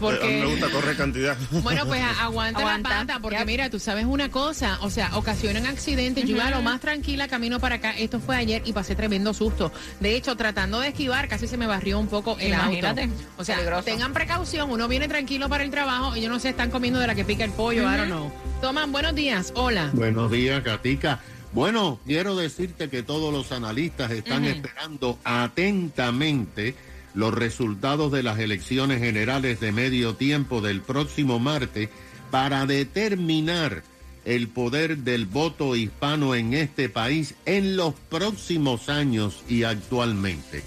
¿Por 0.03 0.15
A 0.15 0.19
mí 0.21 0.29
qué? 0.29 0.41
me 0.41 0.47
gusta 0.47 0.69
correr 0.71 0.97
cantidad. 0.97 1.37
Bueno, 1.63 1.87
pues 1.87 2.03
aguanta, 2.03 2.61
Aguanta. 2.61 2.89
la 2.91 2.99
pata, 2.99 3.19
porque 3.21 3.45
mira, 3.47 3.71
tú 3.71 3.79
sabes 3.79 4.05
una 4.05 4.31
cosa, 4.31 4.79
o 4.83 4.91
sea, 4.91 5.17
ocasionan 5.17 5.65
accidentes. 5.67 6.25
Yo 6.25 6.37
iba 6.37 6.51
lo 6.51 6.61
más 6.61 6.81
tranquila 6.81 7.29
camino 7.29 7.61
para 7.61 7.77
acá. 7.77 7.93
Esto 7.97 8.21
fue 8.21 8.37
ayer 8.37 8.63
y 8.67 8.73
pasé 8.73 8.95
tremendo 8.97 9.33
susto. 9.33 9.73
De 10.01 10.15
hecho, 10.17 10.37
tratando 10.37 10.81
de 10.81 10.89
esquivar, 10.89 11.29
casi 11.29 11.47
se 11.47 11.57
me 11.57 11.67
barrió 11.67 11.99
un 11.99 12.09
poco 12.09 12.37
el 12.41 12.49
Imagínate. 12.53 13.03
auto. 13.05 13.15
O 13.39 13.45
sea, 13.45 13.57
Peligroso. 13.57 13.85
tengan 13.85 14.13
precaución. 14.13 14.71
Uno 14.71 14.89
viene 14.89 15.09
tranquilo 15.09 15.49
para 15.49 15.65
el 15.65 15.71
trabajo 15.71 16.17
y 16.17 16.21
yo 16.21 16.29
no 16.29 16.39
sé, 16.39 16.49
están 16.51 16.71
comiendo 16.71 16.99
de 17.01 17.07
la 17.07 17.15
que 17.15 17.25
pica 17.25 17.45
el 17.45 17.53
pollo, 17.53 17.83
I 17.83 17.97
don't 17.97 18.07
know. 18.07 18.33
Toman, 18.61 18.93
buenos 18.93 19.15
días. 19.15 19.53
Hola. 19.55 19.91
Buenos 19.93 20.31
días, 20.31 20.63
Katica. 20.63 21.21
Bueno, 21.53 22.01
quiero 22.07 22.35
decirte 22.35 22.89
que 22.89 23.03
todos 23.03 23.33
los 23.33 23.53
analistas 23.53 24.11
están 24.11 24.45
esperando 24.47 25.19
atentamente 25.25 26.75
los 27.15 27.35
resultados 27.35 28.13
de 28.13 28.23
las 28.23 28.39
elecciones 28.39 29.01
generales 29.01 29.61
de 29.61 29.73
medio 29.73 30.15
tiempo 30.15 30.61
del 30.61 30.81
próximo 30.81 31.39
martes 31.39 31.89
para 32.31 32.67
determinar 32.67 33.83
el 34.25 34.49
poder 34.49 34.99
del 34.99 35.27
voto 35.27 35.77
hispano 35.77 36.35
en 36.35 36.55
este 36.55 36.89
país 36.89 37.35
en 37.45 37.77
los 37.77 37.95
próximos 38.09 38.89
años 38.89 39.43
y 39.49 39.65
actualmente. 39.65 40.63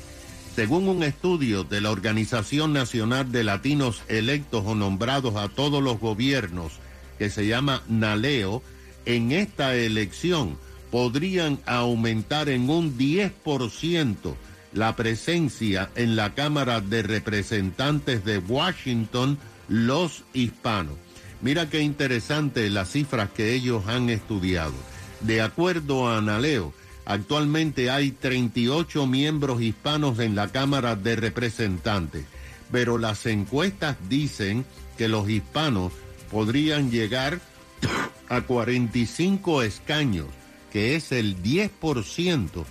Según 0.56 0.88
un 0.88 1.04
estudio 1.04 1.64
de 1.64 1.82
la 1.82 1.92
Organización 1.92 2.74
Nacional 2.74 3.32
de 3.32 3.44
Latinos 3.44 4.04
Electos 4.08 4.64
o 4.66 4.76
Nombrados 4.76 5.36
a 5.36 5.50
todos 5.50 5.84
los 5.84 6.00
gobiernos, 6.00 6.74
que 7.18 7.30
se 7.30 7.48
llama 7.48 7.84
NALEO, 7.88 8.62
en 9.06 9.32
esta 9.32 9.76
elección 9.76 10.58
podrían 10.92 11.60
aumentar 11.66 12.50
en 12.50 12.70
un 12.70 12.98
10% 12.98 14.36
la 14.76 14.96
presencia 14.98 15.90
en 15.96 16.18
la 16.18 16.36
Cámara 16.36 16.82
de 16.82 17.02
Representantes 17.02 18.26
de 18.26 18.40
Washington 18.40 19.40
los 19.70 20.24
hispanos. 20.34 20.96
Mira 21.42 21.70
qué 21.70 21.80
interesante 21.80 22.70
las 22.70 22.92
cifras 22.92 23.30
que 23.30 23.54
ellos 23.54 23.88
han 23.88 24.10
estudiado. 24.10 24.74
De 25.22 25.42
acuerdo 25.42 26.08
a 26.08 26.18
Analeo, 26.18 26.74
actualmente 27.06 27.90
hay 27.90 28.12
38 28.12 29.08
miembros 29.08 29.62
hispanos 29.62 30.20
en 30.20 30.36
la 30.36 30.50
Cámara 30.50 30.98
de 30.98 31.16
Representantes, 31.16 32.26
pero 32.70 32.98
las 32.98 33.26
encuestas 33.28 33.96
dicen 34.10 34.66
que 34.98 35.08
los 35.08 35.30
hispanos 35.30 35.94
podrían 36.30 36.92
llegar 36.92 37.40
a 38.28 38.42
45 38.42 39.62
escaños, 39.64 40.28
que 40.70 40.98
es 40.98 41.14
el 41.14 41.42
10% 41.42 42.66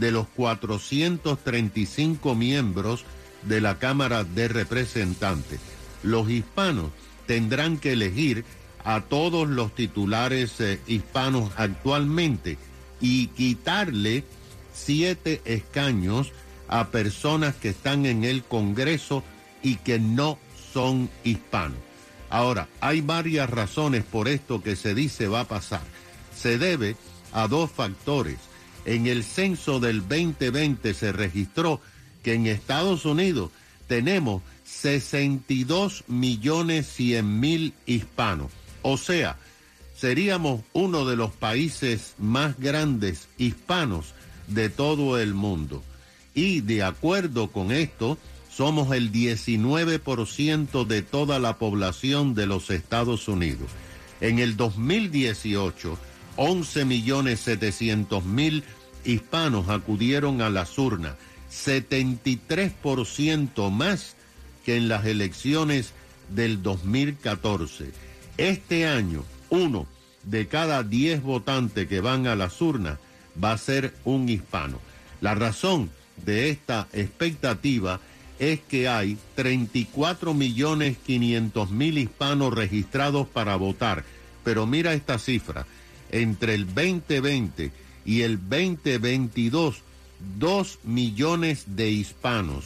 de 0.00 0.10
los 0.10 0.26
435 0.28 2.34
miembros 2.34 3.04
de 3.42 3.60
la 3.60 3.78
Cámara 3.78 4.24
de 4.24 4.48
Representantes. 4.48 5.60
Los 6.02 6.30
hispanos 6.30 6.90
tendrán 7.26 7.78
que 7.78 7.92
elegir 7.92 8.44
a 8.84 9.02
todos 9.02 9.48
los 9.48 9.74
titulares 9.74 10.60
eh, 10.60 10.80
hispanos 10.86 11.52
actualmente 11.56 12.58
y 13.00 13.28
quitarle 13.28 14.24
siete 14.72 15.40
escaños 15.44 16.32
a 16.68 16.88
personas 16.88 17.54
que 17.54 17.70
están 17.70 18.06
en 18.06 18.24
el 18.24 18.42
Congreso 18.42 19.22
y 19.62 19.76
que 19.76 19.98
no 19.98 20.38
son 20.72 21.10
hispanos. 21.24 21.78
Ahora, 22.30 22.68
hay 22.80 23.00
varias 23.00 23.50
razones 23.50 24.04
por 24.04 24.28
esto 24.28 24.62
que 24.62 24.76
se 24.76 24.94
dice 24.94 25.26
va 25.26 25.40
a 25.40 25.48
pasar. 25.48 25.82
Se 26.34 26.58
debe 26.58 26.96
a 27.32 27.48
dos 27.48 27.70
factores. 27.70 28.38
En 28.84 29.06
el 29.06 29.24
censo 29.24 29.80
del 29.80 30.00
2020 30.00 30.94
se 30.94 31.12
registró 31.12 31.80
que 32.22 32.34
en 32.34 32.46
Estados 32.46 33.04
Unidos 33.04 33.50
tenemos 33.86 34.42
62 34.64 36.04
millones 36.06 36.86
100 36.94 37.40
mil 37.40 37.74
hispanos. 37.86 38.52
O 38.82 38.96
sea, 38.96 39.36
seríamos 39.96 40.62
uno 40.72 41.04
de 41.04 41.16
los 41.16 41.32
países 41.32 42.14
más 42.18 42.58
grandes 42.58 43.28
hispanos 43.36 44.14
de 44.46 44.70
todo 44.70 45.18
el 45.18 45.34
mundo. 45.34 45.82
Y 46.34 46.60
de 46.60 46.82
acuerdo 46.82 47.50
con 47.50 47.72
esto, 47.72 48.16
somos 48.50 48.94
el 48.94 49.12
19% 49.12 50.86
de 50.86 51.02
toda 51.02 51.38
la 51.38 51.58
población 51.58 52.34
de 52.34 52.46
los 52.46 52.70
Estados 52.70 53.28
Unidos. 53.28 53.70
En 54.20 54.38
el 54.38 54.56
2018, 54.56 55.98
11 56.36 56.84
millones 56.84 57.40
700 57.40 58.24
mil 58.24 58.62
hispanos 59.04 59.68
acudieron 59.68 60.42
a 60.42 60.50
las 60.50 60.78
urnas, 60.78 61.14
73% 61.50 63.70
más 63.70 64.14
que 64.64 64.76
en 64.76 64.88
las 64.88 65.06
elecciones 65.06 65.92
del 66.28 66.62
2014. 66.62 67.92
Este 68.36 68.86
año, 68.86 69.24
uno 69.48 69.86
de 70.24 70.46
cada 70.46 70.82
diez 70.82 71.22
votantes 71.22 71.88
que 71.88 72.00
van 72.00 72.26
a 72.26 72.36
las 72.36 72.60
urnas 72.60 72.98
va 73.42 73.52
a 73.52 73.58
ser 73.58 73.94
un 74.04 74.28
hispano. 74.28 74.78
La 75.20 75.34
razón 75.34 75.90
de 76.24 76.50
esta 76.50 76.88
expectativa 76.92 78.00
es 78.38 78.60
que 78.60 78.88
hay 78.88 79.18
34 79.34 80.34
millones 80.34 80.96
500 81.06 81.70
mil 81.70 81.98
hispanos 81.98 82.54
registrados 82.54 83.26
para 83.28 83.56
votar. 83.56 84.04
Pero 84.44 84.66
mira 84.66 84.94
esta 84.94 85.18
cifra, 85.18 85.66
entre 86.10 86.54
el 86.54 86.66
2020 86.66 87.72
y 88.04 88.22
el 88.22 88.38
2022, 88.38 89.82
2 90.38 90.78
millones 90.84 91.64
de 91.76 91.90
hispanos 91.90 92.64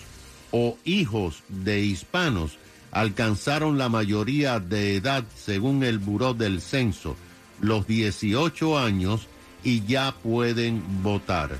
o 0.50 0.78
hijos 0.84 1.42
de 1.48 1.80
hispanos 1.80 2.58
alcanzaron 2.90 3.76
la 3.76 3.88
mayoría 3.88 4.60
de 4.60 4.96
edad 4.96 5.24
según 5.36 5.82
el 5.82 5.98
Buró 5.98 6.32
del 6.32 6.60
Censo, 6.60 7.16
los 7.60 7.86
18 7.86 8.78
años 8.78 9.26
y 9.64 9.84
ya 9.84 10.14
pueden 10.22 10.82
votar. 11.02 11.58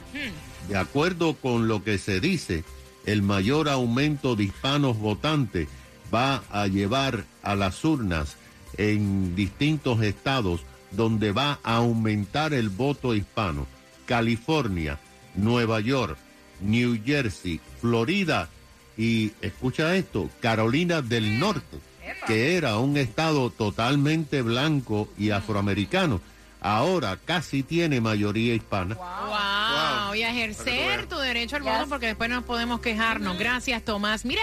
De 0.69 0.77
acuerdo 0.77 1.35
con 1.35 1.67
lo 1.67 1.83
que 1.83 1.99
se 1.99 2.21
dice, 2.21 2.65
el 3.05 3.23
mayor 3.23 3.69
aumento 3.69 4.37
de 4.37 4.45
hispanos 4.45 4.99
votantes 4.99 5.69
va 6.15 6.45
a 6.51 6.67
llevar 6.69 7.25
a 7.43 7.57
las 7.57 7.85
urnas 7.85 8.37
en 8.77 9.35
distintos 9.35 10.03
estados 10.03 10.61
donde 10.97 11.33
va 11.33 11.59
a 11.63 11.77
aumentar 11.77 12.55
el 12.55 12.69
voto 12.69 13.15
hispano. 13.15 13.67
California, 14.07 14.99
Nueva 15.35 15.81
York, 15.81 16.19
New 16.61 17.01
Jersey, 17.05 17.61
Florida 17.81 18.49
y 18.97 19.33
escucha 19.41 19.97
esto, 19.97 20.31
Carolina 20.41 21.03
del 21.03 21.39
Norte, 21.39 21.79
que 22.27 22.57
era 22.57 22.79
un 22.79 22.97
estado 22.97 23.51
totalmente 23.51 24.43
blanco 24.43 25.09
y 25.19 25.31
afroamericano, 25.31 26.21
ahora 26.61 27.19
casi 27.23 27.63
tiene 27.63 28.01
mayoría 28.01 28.55
hispana. 28.55 28.95
Wow. 28.95 30.15
Y 30.15 30.23
a 30.23 30.31
ejercer 30.31 31.07
tu 31.07 31.17
derecho 31.19 31.57
al 31.57 31.63
voto 31.63 31.87
porque 31.89 32.07
después 32.07 32.31
no 32.31 32.43
podemos 32.43 32.81
quejarnos. 32.81 33.37
Gracias, 33.37 33.85
Tomás. 33.85 34.25
Mira, 34.25 34.43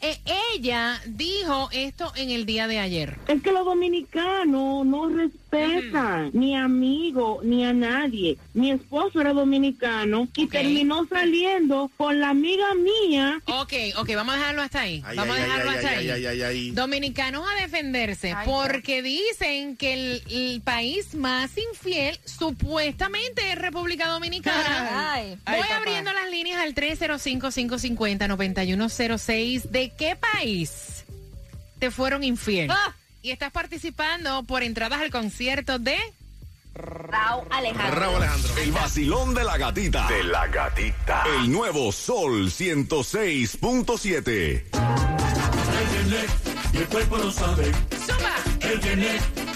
eh, 0.00 0.18
ella 0.54 1.00
dijo 1.06 1.68
esto 1.72 2.12
en 2.16 2.30
el 2.30 2.46
día 2.46 2.66
de 2.66 2.78
ayer. 2.78 3.18
Es 3.28 3.42
que 3.42 3.52
los 3.52 3.64
dominicanos 3.64 4.86
no 4.86 5.08
respetan 5.08 6.30
ni 6.32 6.56
a 6.56 6.64
amigo 6.64 7.40
ni 7.42 7.64
a 7.64 7.72
nadie. 7.72 8.38
Mi 8.54 8.70
esposo 8.70 9.20
era 9.20 9.32
dominicano 9.32 10.28
y 10.36 10.46
terminó 10.46 11.06
saliendo 11.06 11.90
con 11.96 12.20
la 12.20 12.30
amiga 12.30 12.66
mía. 12.74 13.40
Ok, 13.46 13.72
ok, 13.96 14.10
vamos 14.14 14.34
a 14.34 14.38
dejarlo 14.38 14.62
hasta 14.62 14.80
ahí. 14.82 15.02
Ay, 15.04 15.16
vamos 15.16 15.36
ay, 15.36 15.42
a 15.42 15.44
dejarlo 15.44 15.70
ay, 15.70 15.76
hasta 15.76 15.90
ay, 15.90 15.98
ahí. 15.98 16.10
ay, 16.10 16.26
ay, 16.26 16.42
ay. 16.42 16.70
Dominicanos 16.70 17.44
a 17.48 17.54
defenderse 17.60 18.34
porque 18.44 19.02
dicen 19.02 19.76
que 19.76 19.92
el, 19.94 20.22
el 20.30 20.60
país 20.62 21.14
más 21.14 21.50
infiel 21.58 22.18
supuestamente 22.24 23.52
es 23.52 23.58
República 23.58 24.08
Dominicana. 24.08 25.10
Ay. 25.12 25.36
Voy 25.46 25.68
abriendo 25.74 26.12
las 26.12 26.30
líneas 26.30 26.60
al 26.60 26.74
305-550-9106. 26.74 29.62
¿De 29.64 29.89
qué 29.96 30.16
país 30.16 31.04
te 31.78 31.90
fueron 31.90 32.24
infiel? 32.24 32.70
Ah. 32.70 32.94
Y 33.22 33.32
estás 33.32 33.52
participando 33.52 34.44
por 34.44 34.62
entradas 34.62 34.98
al 35.00 35.10
concierto 35.10 35.78
de... 35.78 35.98
Raúl 36.72 37.46
Alejandro. 37.50 38.00
Raúl 38.00 38.16
Alejandro. 38.16 38.56
El 38.58 38.72
vacilón 38.72 39.34
de 39.34 39.44
la 39.44 39.58
gatita. 39.58 40.08
De 40.08 40.24
la 40.24 40.46
gatita. 40.46 41.24
El 41.38 41.52
nuevo 41.52 41.92
Sol 41.92 42.50
106.7. 42.50 44.64
Y 46.72 46.78
el 46.78 46.86
cuerpo 46.86 47.18
lo 47.18 47.30
sabe. 47.30 47.70
El 48.60 48.80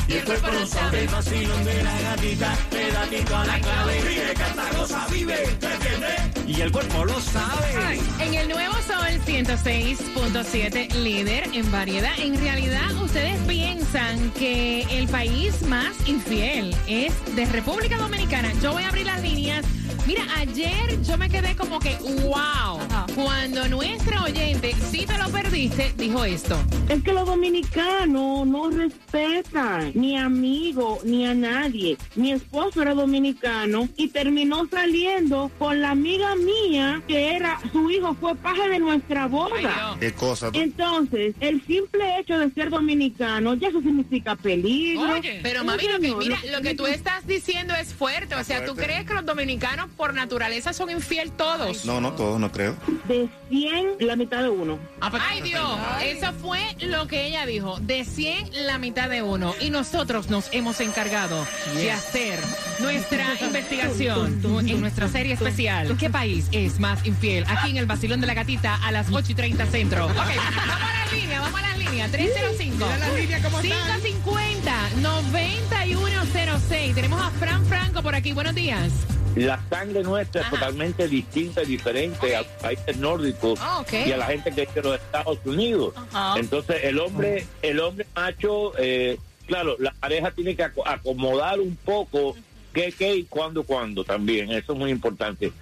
y 0.09 0.13
el 0.13 0.25
cuerpo 0.25 0.49
lo 0.49 0.67
sabe. 0.67 1.03
El 1.03 1.09
vacilón 1.09 1.65
de 1.65 1.83
la 1.83 2.01
gatita, 2.01 2.57
pedatito 2.71 3.37
a 3.37 3.45
la 3.47 3.61
clave. 3.61 4.03
Vive, 4.03 4.35
canta, 4.35 4.79
goza, 4.79 5.07
vive. 5.11 5.45
El 5.45 5.59
viene 5.59 6.35
y 6.47 6.61
el 6.61 6.73
cuerpo 6.73 7.05
lo 7.05 7.21
sabe. 7.21 8.01
En 8.21 8.35
el 8.35 8.49
nuevo 8.49 8.75
Sol 8.87 9.21
106.7, 9.27 10.93
líder 10.95 11.49
en 11.53 11.71
variedad. 11.73 12.13
En 12.19 12.39
realidad, 12.39 12.95
ustedes 13.03 13.39
piensan 13.47 14.31
que 14.33 14.83
el 14.91 15.09
país 15.09 15.63
más 15.63 15.95
infiel 16.07 16.75
es 16.87 17.13
de 17.35 17.47
República 17.47 17.97
Dominicana. 17.97 18.53
Yo 18.63 18.73
voy 18.73 18.83
a 18.85 18.89
abrir 18.89 19.07
las 19.07 19.23
líneas. 19.23 19.65
Mira, 20.07 20.23
ayer 20.37 21.01
yo 21.03 21.17
me 21.17 21.31
quedé 21.31 21.57
como 21.57 21.79
que, 21.79 21.97
wow, 22.25 22.79
cuando 23.15 23.67
nuestra 23.69 24.23
oyente, 24.23 24.75
si 24.91 25.07
te 25.07 25.17
lo 25.17 25.31
perdiste, 25.31 25.95
dijo 25.97 26.27
esto. 26.27 26.59
Es 26.91 27.03
que 27.03 27.15
los 27.15 27.27
dominicanos 27.27 28.47
no 28.47 28.69
respetan 28.69 29.93
ni 29.95 30.19
a 30.19 30.27
amigo 30.27 30.99
ni 31.05 31.27
a 31.27 31.33
nadie. 31.33 31.97
Mi 32.17 32.33
esposo 32.33 32.83
era 32.83 32.93
dominicano 32.93 33.89
y 33.97 34.09
terminó 34.09 34.67
saliendo 34.67 35.51
con 35.59 35.81
la 35.81 35.93
amiga 35.93 36.35
mía 36.37 37.03
que 37.09 37.37
era, 37.37 37.59
su 37.73 37.91
hijo 37.91 38.15
fue 38.21 38.35
paje 38.35 38.69
de 38.69 38.81
nuestra 38.81 39.27
boda. 39.27 39.97
Qué 39.99 40.13
cosa. 40.13 40.51
Entonces, 40.53 41.35
el 41.41 41.65
simple 41.67 42.19
hecho 42.19 42.39
de 42.39 42.51
ser 42.51 42.69
dominicano, 42.69 43.55
ya 43.55 43.69
eso 43.69 43.81
significa 43.81 44.37
peligro. 44.37 45.15
Pero 45.43 45.65
mami, 45.65 45.83
lo 45.85 45.99
que, 45.99 46.09
Señor, 46.09 46.19
mira, 46.19 46.39
lo 46.53 46.61
que 46.61 46.75
tú 46.75 46.87
estás 46.87 47.27
diciendo 47.27 47.75
es 47.75 47.95
fuerte. 47.95 48.35
O 48.35 48.45
sea, 48.45 48.67
¿tú 48.67 48.75
crees 48.75 49.07
que 49.07 49.15
los 49.15 49.25
dominicanos 49.25 49.89
por 49.97 50.15
naturaleza 50.15 50.73
son 50.73 50.91
infiel 50.91 51.31
todos. 51.33 51.85
No, 51.85 52.01
no 52.01 52.13
todos, 52.13 52.39
no 52.41 52.51
creo. 52.53 52.77
De 53.09 53.29
100, 53.49 53.97
la 54.01 54.17
mitad 54.17 54.43
de 54.43 54.49
uno. 54.49 54.79
Ay 55.01 55.43
Dios, 55.43 55.79
eso 56.03 56.33
fue 56.33 56.61
lo 56.81 57.07
que 57.07 57.27
ella 57.27 57.47
dijo. 57.47 57.79
De 57.81 58.05
100, 58.05 58.67
la 58.67 58.79
mitad 58.79 59.09
de 59.09 59.23
uno. 59.23 59.55
Y 59.61 59.71
nosotros 59.71 60.31
nos 60.31 60.49
hemos 60.53 60.81
encargado 60.81 61.47
de 61.75 61.91
hacer 61.93 62.39
nuestra 62.81 63.27
investigación 63.41 64.41
en 64.69 64.81
nuestra 64.81 65.09
serie 65.09 65.35
especial. 65.35 65.97
¿Qué 65.97 66.11
país 66.11 66.47
es 66.53 66.81
más 66.81 67.05
infiel? 67.07 67.45
Aquí 67.49 67.71
en 67.71 67.77
el 67.77 67.87
Basilón 67.87 68.21
de 68.21 68.27
la 68.27 68.35
Gatita 68.35 68.77
a 68.85 68.93
las 68.93 69.11
8 69.13 69.33
y 69.33 69.35
30 69.35 69.67
centro. 69.67 70.07
Ok, 70.07 70.15
vamos 70.17 70.29
a 70.37 71.05
las 71.05 71.13
líneas, 71.13 71.41
vamos 71.43 71.61
a 71.61 71.63
las 71.63 71.79
líneas. 71.79 72.11
305. 72.11 72.77
Mira 72.77 72.99
las 72.99 73.15
líneas 73.15 73.43
cómo 73.43 73.61
están. 73.61 74.01
550 74.01 74.91
9106. 75.01 76.95
Tenemos 76.95 77.21
a 77.21 77.31
Fran 77.31 77.65
Franco 77.67 78.03
por 78.03 78.15
aquí. 78.15 78.33
Buenos 78.33 78.55
días. 78.55 78.93
La 79.37 79.61
sangre 79.69 80.03
nuestra 80.03 80.43
es 80.43 80.51
totalmente 80.51 81.09
distinta 81.09 81.63
y 81.63 81.67
diferente 81.67 82.37
a 82.37 82.43
los 82.43 82.47
países 82.63 82.97
nórdicos 82.99 83.59
Ah, 83.61 83.83
y 84.07 84.13
a 84.13 84.17
la 84.17 84.27
gente 84.27 84.53
que 84.53 84.63
es 84.63 84.75
de 84.75 84.83
los 84.83 84.95
Estados 84.97 85.39
Unidos. 85.45 85.95
Entonces 86.37 86.85
el 86.85 86.99
hombre, 87.01 87.47
el 87.63 87.81
hombre 87.81 88.07
macho, 88.15 88.73
eh, 88.79 89.19
claro, 89.47 89.77
la 89.81 89.93
pareja 89.93 90.31
tiene 90.31 90.55
que 90.55 90.63
aco- 90.65 90.87
acomodar 90.87 91.59
un 91.61 91.75
poco 91.77 92.37
qué, 92.73 92.93
qué 92.97 93.17
y 93.17 93.25
cuándo, 93.25 93.65
cuándo 93.65 94.05
también. 94.05 94.51
Eso 94.53 94.73
es 94.73 94.79
muy 94.79 94.91
importante. 94.93 95.53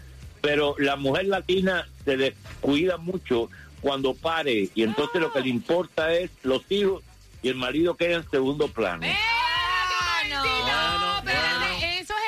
Pero 0.42 0.74
la 0.78 0.96
mujer 0.96 1.26
latina 1.26 1.88
se 2.04 2.16
descuida 2.16 2.98
mucho 2.98 3.48
cuando 3.80 4.12
pare 4.14 4.68
y 4.74 4.82
entonces 4.82 5.20
lo 5.20 5.32
que 5.32 5.40
le 5.40 5.48
importa 5.48 6.12
es 6.12 6.30
los 6.42 6.62
hijos 6.70 7.02
y 7.42 7.48
el 7.48 7.54
marido 7.56 7.94
queda 7.96 8.16
en 8.16 8.30
segundo 8.30 8.68
plano. 8.68 9.06
No, 9.06 9.12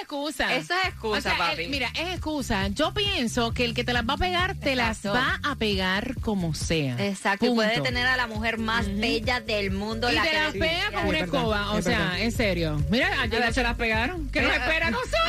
excusa. 0.04 0.54
Eso 0.54 0.74
es 0.82 0.88
excusa, 0.88 1.18
O 1.18 1.20
sea, 1.20 1.36
papi. 1.36 1.62
eh, 1.64 1.68
mira, 1.68 1.88
es 1.94 2.08
excusa. 2.14 2.68
Yo 2.68 2.94
pienso 2.94 3.52
que 3.52 3.64
el 3.64 3.74
que 3.74 3.84
te 3.84 3.92
las 3.92 4.04
va 4.08 4.14
a 4.14 4.16
pegar, 4.18 4.54
te 4.54 4.76
las 4.76 5.04
va 5.04 5.40
a 5.42 5.56
pegar 5.56 6.14
como 6.20 6.54
sea. 6.54 6.96
Exacto, 7.04 7.46
y 7.46 7.48
Punto. 7.48 7.62
puede 7.64 7.80
tener 7.80 8.06
a 8.06 8.16
la 8.16 8.26
mujer 8.26 8.58
más 8.58 8.86
bella 8.96 9.40
del 9.40 9.70
mundo. 9.70 10.10
Y 10.10 10.14
la 10.14 10.22
te 10.22 10.30
que 10.30 10.36
las 10.38 10.52
pega 10.52 10.90
con 10.92 11.06
una 11.08 11.18
escoba. 11.18 11.70
O 11.72 11.82
sea, 11.82 12.18
en 12.20 12.32
serio. 12.32 12.80
Mira, 12.90 13.20
ayer 13.20 13.52
se 13.52 13.62
las 13.62 13.74
pegaron. 13.76 14.28
¿Qué 14.30 14.40
nos 14.40 14.52
espera 14.52 14.86
a 14.86 14.90
nosotros? 14.90 15.20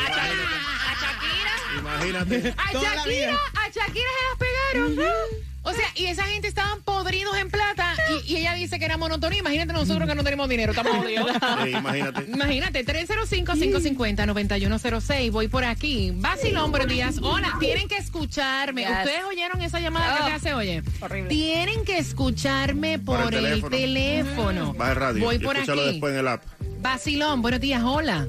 Imagínate. 1.80 2.54
A 2.58 2.72
Toda 2.72 2.90
la 2.96 2.96
Shakira, 3.04 3.28
vida. 3.28 3.40
a 3.54 3.68
Shakira 3.70 4.10
se 4.16 4.30
las 4.30 4.38
pegaron. 4.40 5.55
O 5.68 5.74
sea, 5.74 5.88
y 5.96 6.06
esa 6.06 6.26
gente 6.26 6.48
estaban 6.48 6.84
podridos 6.84 7.36
en 7.38 7.50
plata 7.50 7.96
y, 8.24 8.34
y 8.34 8.38
ella 8.38 8.54
dice 8.54 8.78
que 8.78 8.86
era 8.86 8.98
monotonía. 8.98 9.40
Imagínate 9.40 9.74
nosotros 9.74 10.08
que 10.08 10.14
no 10.14 10.24
tenemos 10.24 10.48
dinero, 10.48 10.74
estamos 10.74 10.96
jodidos. 10.98 11.32
Sí, 11.64 11.70
imagínate. 11.72 12.24
Imagínate, 12.32 12.86
305-550-9106. 12.86 15.32
Voy 15.32 15.48
por 15.48 15.64
aquí. 15.66 16.12
Basilón, 16.16 16.70
buenos 16.72 16.88
días. 16.90 17.16
Hola, 17.22 17.56
tienen 17.60 17.88
que 17.88 17.98
escucharme. 17.98 18.82
Yes. 18.84 18.92
¿Ustedes 18.92 19.24
oyeron 19.28 19.60
esa 19.64 19.80
llamada 19.80 20.16
que 20.18 20.22
Oh, 20.22 20.26
acá 20.28 20.38
se 20.40 20.54
oye? 20.54 20.84
horrible. 21.02 21.30
Tienen 21.30 21.84
que 21.84 21.98
escucharme 21.98 23.00
por, 23.00 23.24
Por 23.24 23.34
el 23.34 23.46
el 23.46 23.52
teléfono. 23.64 23.76
teléfono. 23.76 24.74
Baja 24.76 24.92
el 24.92 24.98
radio. 24.98 25.24
Voy 25.26 25.36
y 25.36 25.40
por 25.40 25.56
escúchalo 25.56 25.82
aquí. 25.82 25.92
después 25.94 26.14
en 26.14 26.20
el 26.20 26.28
app. 26.28 26.44
Basilón, 26.82 27.42
buenos 27.42 27.60
días. 27.60 27.82
Hola. 27.84 28.28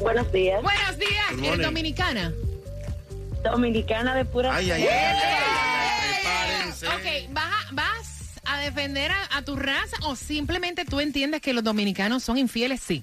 Buenos 0.00 0.30
días. 0.32 0.62
Buenos 0.62 0.96
días. 0.98 1.32
¿Eres 1.42 1.66
dominicana? 1.66 2.32
Dominicana 3.42 4.14
de 4.14 4.24
pura. 4.24 4.54
Ay, 4.54 4.70
ay, 4.70 4.86
ay. 4.86 5.53
Prepárense. 6.84 7.26
Ok, 7.26 7.32
¿vas 7.34 7.52
a, 7.52 7.72
vas 7.72 8.40
a 8.44 8.58
defender 8.60 9.10
a, 9.10 9.36
a 9.36 9.42
tu 9.42 9.56
raza 9.56 9.96
o 10.02 10.16
simplemente 10.16 10.84
tú 10.84 11.00
entiendes 11.00 11.40
que 11.40 11.52
los 11.52 11.64
dominicanos 11.64 12.22
son 12.22 12.38
infieles? 12.38 12.80
Sí. 12.80 13.02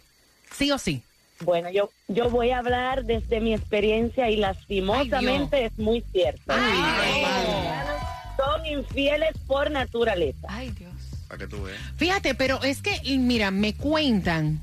Sí 0.52 0.72
o 0.72 0.78
sí. 0.78 1.04
Bueno, 1.44 1.72
yo, 1.72 1.90
yo 2.08 2.30
voy 2.30 2.52
a 2.52 2.60
hablar 2.60 3.04
desde 3.04 3.40
mi 3.40 3.54
experiencia 3.54 4.30
y 4.30 4.38
lastimosamente 4.38 5.66
es 5.66 5.78
muy 5.78 6.04
cierto. 6.12 6.42
Los 6.48 6.58
dominicanos 6.58 8.02
son 8.38 8.66
infieles 8.66 9.32
por 9.48 9.72
naturaleza. 9.72 10.48
Ay, 10.48 10.70
Dios. 10.72 10.92
Para 11.28 11.40
que 11.40 11.48
tú 11.48 11.64
veas. 11.64 11.80
Fíjate, 11.98 12.36
pero 12.36 12.62
es 12.64 12.82
que, 12.82 13.00
y 13.04 13.18
mira, 13.18 13.52
me 13.52 13.74
cuentan, 13.74 14.62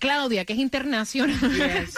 Claudia, 0.00 0.44
que 0.44 0.52
es 0.52 0.58
internacional. 0.58 1.38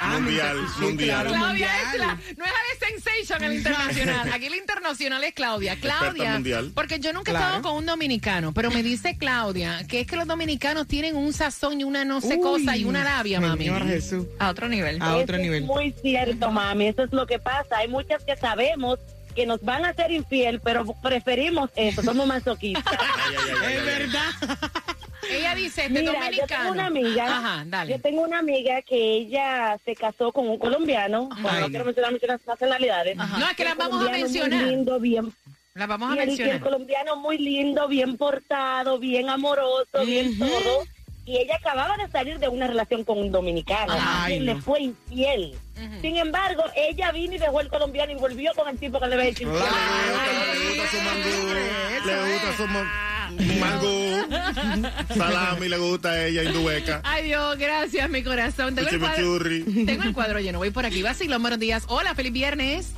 Mundial, 0.00 0.56
mundial. 0.80 1.26
Claudia 1.28 1.68
es 1.92 1.98
la, 1.98 2.06
no 2.14 2.44
es 2.44 2.52
la 2.52 2.88
de 2.88 3.00
Sensation 3.00 3.44
el 3.44 3.52
internacional. 3.54 4.32
Aquí 4.32 4.46
el 4.46 4.54
internacional 4.54 5.24
es 5.24 5.34
Claudia. 5.34 5.76
Claudia, 5.78 6.32
mundial. 6.32 6.72
porque 6.74 6.98
yo 7.00 7.12
nunca 7.12 7.30
he 7.30 7.34
Claro. 7.34 7.56
estado 7.56 7.62
con 7.68 7.76
un 7.78 7.86
dominicano, 7.86 8.52
pero 8.54 8.70
me 8.70 8.82
dice 8.82 9.16
Claudia 9.18 9.84
que 9.88 10.00
es 10.00 10.06
que 10.06 10.16
los 10.16 10.26
dominicanos 10.26 10.86
tienen 10.86 11.16
un 11.16 11.32
sazón 11.32 11.80
y 11.80 11.84
una 11.84 12.04
no 12.04 12.20
sé 12.20 12.36
Uy, 12.36 12.40
cosa 12.40 12.76
y 12.76 12.84
una 12.84 13.04
labia, 13.04 13.40
mami. 13.40 13.64
Señor 13.64 13.86
Jesús. 13.86 14.26
A 14.38 14.50
otro 14.50 14.68
nivel. 14.68 15.00
A 15.02 15.16
otro 15.16 15.36
Eso 15.36 15.42
nivel. 15.42 15.62
Es 15.64 15.68
muy 15.68 15.94
cierto, 16.02 16.50
mami. 16.50 16.88
Eso 16.88 17.02
es 17.04 17.12
lo 17.12 17.26
que 17.26 17.38
pasa. 17.38 17.76
Hay 17.78 17.88
muchas 17.88 18.24
que 18.24 18.36
sabemos 18.36 18.98
que 19.34 19.46
nos 19.46 19.60
van 19.62 19.84
a 19.84 19.90
hacer 19.90 20.10
infiel, 20.10 20.60
pero 20.60 20.84
preferimos 21.02 21.70
eso. 21.76 22.02
Somos 22.02 22.26
masoquistas. 22.26 22.84
Ay, 22.98 23.34
ay, 23.36 23.36
ay, 23.38 23.54
ay, 23.64 23.72
Es 23.74 23.78
ay. 23.80 23.84
verdad. 23.86 24.70
Ella 25.30 25.54
dice, 25.54 25.82
de 25.82 25.88
Mira, 25.88 26.04
yo 26.12 26.12
dominicano. 26.18 26.46
tengo 26.48 26.72
una 26.72 26.86
amiga. 26.86 27.24
Ajá, 27.26 27.62
dale. 27.66 27.92
Yo 27.92 28.00
tengo 28.00 28.22
una 28.22 28.38
amiga 28.40 28.82
que 28.82 28.96
ella 29.16 29.78
se 29.84 29.94
casó 29.96 30.32
con 30.32 30.48
un 30.48 30.58
colombiano. 30.58 31.28
Bueno, 31.40 31.60
no 31.60 31.68
quiero 31.68 31.84
mencionar 31.84 32.12
muchas 32.12 32.40
nacionalidades. 32.46 33.16
No, 33.16 33.24
es 33.48 33.56
que 33.56 33.64
las 33.64 33.76
vamos 33.76 33.94
a 33.94 33.98
colombiano 34.06 34.24
mencionar. 34.24 34.62
Muy 34.62 34.70
lindo, 34.70 35.00
bien 35.00 35.32
La 35.74 35.86
vamos 35.86 36.10
a 36.12 36.16
y 36.16 36.18
el, 36.18 36.18
y 36.18 36.32
el 36.32 36.38
mencionar. 36.38 36.60
colombiano 36.60 37.16
muy 37.16 37.38
lindo, 37.38 37.88
bien 37.88 38.16
portado, 38.16 38.98
bien 38.98 39.28
amoroso, 39.30 40.04
bien 40.04 40.38
todo. 40.38 40.84
Y 41.26 41.36
ella 41.36 41.56
acababa 41.56 41.96
de 41.96 42.10
salir 42.10 42.38
de 42.40 42.48
una 42.48 42.66
relación 42.66 43.04
con 43.04 43.18
un 43.18 43.30
dominicano, 43.30 43.92
Ay, 43.96 44.40
no. 44.40 44.46
le 44.54 44.60
fue 44.60 44.80
infiel. 44.80 45.54
Sin 46.00 46.16
embargo, 46.16 46.64
ella 46.74 47.12
vino 47.12 47.34
y 47.34 47.38
dejó 47.38 47.60
el 47.60 47.68
colombiano 47.68 48.10
y 48.12 48.16
volvió 48.16 48.52
con 48.54 48.68
el 48.68 48.78
tipo 48.78 48.98
que 48.98 49.06
le 49.06 49.14
había 49.14 49.28
hecho 49.28 49.44
infiel. 49.44 49.62
Claro, 49.62 50.52
le 50.52 50.66
gusta 50.66 50.90
su 50.90 50.96
mangú. 51.02 52.06
Le 52.06 52.32
gusta 52.32 52.56
su 52.56 52.66
ma- 52.66 53.09
mangú. 53.58 55.14
Salami 55.14 55.68
le 55.68 55.78
gusta 55.78 56.10
a 56.10 56.26
ella, 56.26 56.44
indueca. 56.44 57.00
Ay, 57.04 57.24
Dios, 57.24 57.58
gracias, 57.58 58.08
mi 58.10 58.22
corazón. 58.22 58.74
Tengo 58.74 58.88
el, 58.88 58.98
cuadro, 58.98 59.38
tengo 59.86 60.02
el 60.02 60.12
cuadro 60.12 60.40
lleno. 60.40 60.58
Voy 60.58 60.70
por 60.70 60.86
aquí. 60.86 61.02
Vacilón, 61.02 61.42
buenos 61.42 61.58
días. 61.58 61.84
Hola, 61.88 62.14
feliz 62.14 62.32
viernes. 62.32 62.92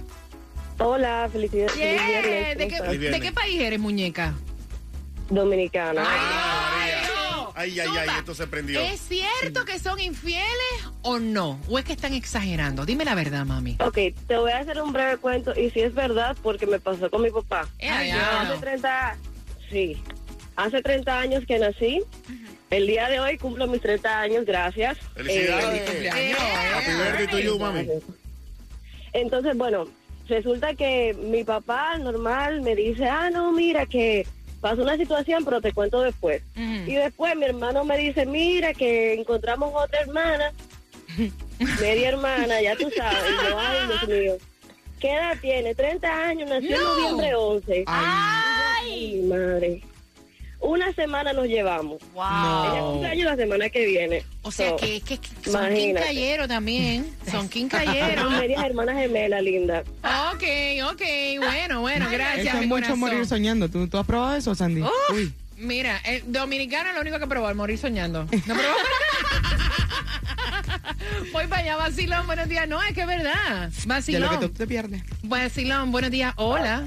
Hola, 0.79 1.29
felicidades. 1.33 1.75
Yeah. 1.75 1.99
feliz 1.99 2.07
viernes, 2.07 2.59
¿De, 2.59 2.79
¿cómo 2.79 2.91
qué, 2.91 2.99
¿De 2.99 3.21
qué 3.21 3.33
país 3.33 3.61
eres, 3.61 3.79
muñeca? 3.79 4.35
Dominicana. 5.31 6.05
Ay, 7.55 7.79
ay, 7.81 7.89
ay, 7.97 8.09
esto 8.19 8.35
se 8.35 8.47
prendió. 8.47 8.81
¿Es 8.81 9.01
cierto 9.01 9.65
que 9.65 9.79
son 9.79 10.01
infieles 10.01 10.47
o 11.03 11.19
no? 11.19 11.61
¿O 11.69 11.79
es 11.79 11.85
que 11.85 11.93
están 11.93 12.15
exagerando? 12.15 12.87
Dime 12.87 13.05
la 13.05 13.15
verdad, 13.15 13.45
mami. 13.45 13.77
Ok, 13.81 13.99
te 14.27 14.37
voy 14.37 14.53
a 14.53 14.59
hacer 14.59 14.81
un 14.81 14.93
breve 14.93 15.19
cuento 15.19 15.53
y 15.59 15.71
si 15.71 15.81
es 15.81 15.95
verdad 15.95 16.37
porque 16.43 16.67
me 16.67 16.81
pasó 16.81 17.11
con 17.11 17.23
mi 17.23 17.31
papá. 17.31 17.69
Ay, 17.81 18.11
Yo 18.11 18.17
ya. 18.17 18.41
hace 18.43 18.59
30, 18.59 19.17
sí, 19.71 20.03
hace 20.57 20.83
30 20.83 21.19
años 21.19 21.45
que 21.47 21.59
nací. 21.59 22.03
El 22.71 22.87
día 22.87 23.09
de 23.09 23.21
hoy 23.21 23.37
cumplo 23.37 23.67
mis 23.67 23.83
30 23.83 24.21
años, 24.21 24.45
gracias. 24.47 24.97
Felicidades. 25.15 25.81
Eh, 25.91 26.35
Eh, 27.35 27.59
mami. 27.59 27.89
Entonces, 29.13 29.57
bueno, 29.57 29.87
resulta 30.29 30.75
que 30.75 31.15
mi 31.15 31.45
papá 31.45 31.99
normal 31.99 32.63
me 32.63 32.75
dice, 32.75 33.07
ah, 33.07 33.29
no, 33.31 33.53
mira 33.53 33.85
que 33.87 34.27
pasó 34.61 34.83
una 34.83 34.97
situación, 34.97 35.45
pero 35.45 35.61
te 35.61 35.73
cuento 35.73 36.01
después. 36.01 36.43
Y 36.57 36.95
después 36.95 37.37
mi 37.37 37.45
hermano 37.45 37.85
me 37.85 37.99
dice, 37.99 38.25
mira 38.25 38.73
que 38.73 39.15
encontramos 39.15 39.73
otra 39.75 40.01
hermana, 40.01 40.53
media 41.81 42.09
hermana, 42.09 42.63
ya 42.63 42.75
tú 42.77 42.91
sabes. 42.97 43.19
Y 43.29 43.51
yo, 43.51 43.59
ay, 43.59 43.79
Dios 43.89 44.09
mío. 44.23 44.33
¿Qué 44.99 45.11
edad 45.13 45.37
tiene? 45.43 45.75
30 45.75 46.25
años, 46.29 46.49
nació 46.49 46.77
en 46.77 46.83
No. 46.83 46.95
noviembre 47.01 47.35
11. 47.35 47.85
¡Ay! 47.87 48.83
Ay, 48.85 49.23
madre. 49.29 49.83
Una 50.63 50.93
semana 50.93 51.33
nos 51.33 51.47
llevamos. 51.49 52.01
Ella 52.15 52.81
cumple 52.81 53.09
años 53.09 53.25
la 53.27 53.37
semana 53.37 53.69
que 53.69 53.85
viene. 53.85 54.25
O 54.43 54.53
sea, 54.53 54.71
So, 54.71 54.77
que, 54.77 55.01
que, 55.01 55.19
que 55.19 55.29
son 55.51 55.67
imagínate. 55.67 56.07
quincalleros 56.07 56.49
también. 56.49 57.17
Son 57.31 57.49
quincalleros. 57.49 58.25
Son 58.25 58.39
medias 58.39 58.65
hermanas 58.65 58.97
gemelas, 58.97 59.43
linda. 59.43 59.83
ok, 60.33 60.43
ok. 60.93 61.03
Bueno, 61.39 61.81
bueno, 61.81 62.07
gracias, 62.11 62.55
es 62.55 62.61
mucho 62.67 62.83
corazón. 62.85 62.99
morir 63.01 63.27
soñando. 63.27 63.69
¿Tú, 63.69 63.89
¿Tú 63.89 63.99
has 63.99 64.07
probado 64.07 64.37
eso, 64.37 64.55
Sandy? 64.55 64.83
Uf, 64.83 64.91
Uy. 65.13 65.35
Mira, 65.59 65.99
el 66.05 66.31
dominicano 66.33 66.91
es 66.91 66.95
lo 66.95 67.01
único 67.03 67.19
que 67.19 67.27
probó, 67.27 67.49
el 67.49 67.55
morir 67.57 67.79
soñando. 67.79 68.23
¿No 68.25 68.55
probó? 68.55 68.59
Voy 71.33 71.47
para 71.47 71.63
allá, 71.63 71.77
Vacilón, 71.77 72.27
buenos 72.27 72.49
días. 72.49 72.69
No, 72.69 72.83
es 72.83 72.93
que 72.95 73.01
es 73.03 73.07
verdad. 73.07 73.69
De 73.69 73.77
lo 73.77 73.83
que 73.83 73.89
Vacilón. 73.89 74.41
tú 74.41 74.49
te 74.51 74.67
pierdes. 74.67 75.03
Vacilón, 75.25 75.91
buenos 75.93 76.11
días. 76.11 76.33
Hola. 76.37 76.87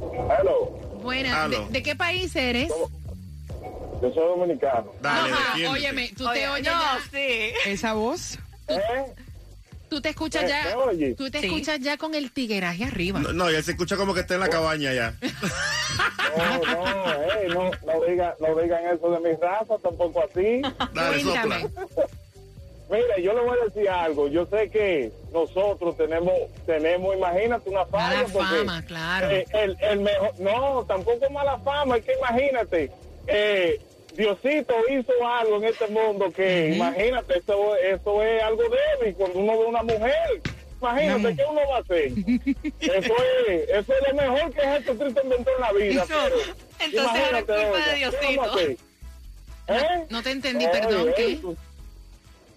Hello, 0.00 0.80
Buenas. 1.02 1.50
¿De, 1.70 1.82
qué 1.82 1.94
país 1.96 2.34
eres? 2.36 2.68
yo 4.00 4.12
soy 4.14 4.24
dominicano. 4.28 4.92
Dale, 5.00 5.32
Ajá, 5.32 5.70
óyeme, 5.70 6.08
tú 6.16 6.24
te 6.24 6.30
Oye, 6.30 6.48
oyes 6.48 6.72
no, 6.72 6.80
ya. 6.80 6.98
sí. 7.10 7.52
Esa 7.66 7.94
voz. 7.94 8.38
¿Eh? 8.68 8.76
Tú 9.88 10.00
te 10.00 10.10
escuchas 10.10 10.42
¿Me- 10.42 10.48
ya. 10.50 10.76
me? 10.96 11.14
Tú 11.14 11.30
te 11.30 11.40
Sí. 11.40 11.46
escuchas 11.46 11.80
ya 11.80 11.96
con 11.96 12.14
el 12.14 12.30
tigueraje 12.30 12.84
arriba. 12.84 13.18
No, 13.20 13.32
no, 13.32 13.50
ya 13.50 13.62
se 13.62 13.70
escucha 13.72 13.96
como 13.96 14.12
que 14.14 14.20
está 14.20 14.34
en 14.34 14.40
la 14.40 14.48
cabaña 14.48 14.92
ya. 14.92 15.14
No, 16.36 16.58
no, 16.58 17.12
eh, 17.12 17.48
no, 17.48 17.70
no, 17.86 18.04
digan, 18.06 18.32
no 18.38 18.60
digan 18.60 18.84
eso 18.94 19.10
de 19.10 19.20
mi 19.30 19.34
raza, 19.40 19.74
tampoco 19.82 20.22
así. 20.22 20.60
Dale, 20.94 21.22
Cuéntame. 21.24 21.62
sopla. 21.62 21.86
Mira, 22.90 23.18
yo 23.18 23.34
le 23.34 23.40
voy 23.40 23.58
a 23.60 23.64
decir 23.64 23.88
algo. 23.88 24.28
Yo 24.28 24.46
sé 24.46 24.70
que 24.70 25.12
nosotros 25.32 25.96
tenemos, 25.96 26.32
tenemos, 26.66 27.14
imagínate, 27.14 27.68
una 27.68 27.84
fama. 27.86 28.08
Mala 28.08 28.26
porque, 28.32 28.56
fama, 28.56 28.82
claro. 28.86 29.30
eh, 29.30 29.44
el, 29.52 29.76
el 29.80 30.00
mejor, 30.00 30.30
no, 30.40 30.84
tampoco 30.86 31.28
mala 31.30 31.58
fama. 31.58 31.98
Es 31.98 32.04
que 32.04 32.14
imagínate, 32.14 32.90
eh, 33.26 33.80
Diosito 34.14 34.74
hizo 34.90 35.12
algo 35.26 35.56
en 35.56 35.64
este 35.64 35.86
mundo 35.88 36.32
que, 36.32 36.74
imagínate, 36.74 37.38
eso, 37.38 37.76
eso 37.76 38.22
es 38.22 38.42
algo 38.42 38.62
débil 38.62 39.14
cuando 39.16 39.38
uno 39.38 39.58
ve 39.58 39.64
una 39.66 39.82
mujer. 39.82 40.40
Imagínate, 40.80 41.36
¿qué 41.36 41.44
uno 41.50 41.60
va 41.68 41.76
a 41.76 41.80
hacer? 41.80 42.12
Eso 42.80 43.14
es, 43.48 43.68
eso 43.68 43.92
es 43.92 44.08
lo 44.08 44.14
mejor 44.14 44.52
que 44.52 44.60
Jesucristo 44.60 45.20
inventó 45.24 45.50
en 45.54 45.60
la 45.60 45.72
vida. 45.72 46.02
Eso, 46.04 46.14
pero, 46.24 46.36
entonces 46.80 47.28
era 47.28 47.38
culpa 47.38 47.52
oiga, 47.54 47.78
de 47.78 47.90
¿qué 47.90 47.96
Diosito. 47.96 48.58
¿Eh? 49.68 50.04
No 50.08 50.22
te 50.22 50.30
entendí, 50.30 50.64
Oye, 50.66 50.80
perdón. 50.80 51.12
¿qué? 51.16 51.32
eso. 51.32 51.56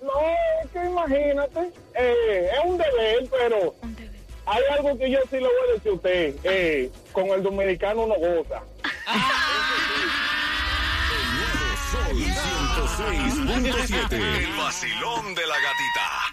No, 0.01 0.11
es 0.63 0.69
que 0.71 0.83
imagínate, 0.83 1.71
eh, 1.93 2.49
es 2.53 2.65
un 2.65 2.77
deber, 2.77 3.29
pero 3.29 3.75
hay 4.47 4.63
algo 4.71 4.97
que 4.97 5.11
yo 5.11 5.19
sí 5.29 5.35
le 5.35 5.43
voy 5.43 5.69
a 5.69 5.73
decir 5.73 5.91
a 5.91 5.93
usted, 5.93 6.35
eh, 6.43 6.91
con 7.11 7.27
el 7.27 7.43
dominicano 7.43 8.03
uno 8.03 8.15
goza. 8.15 8.63
Sol 11.91 12.15
106.7. 12.15 14.13
El 14.13 14.57
vacilón 14.57 15.35
de 15.35 15.45
la 15.45 15.55
gatita. 15.55 16.30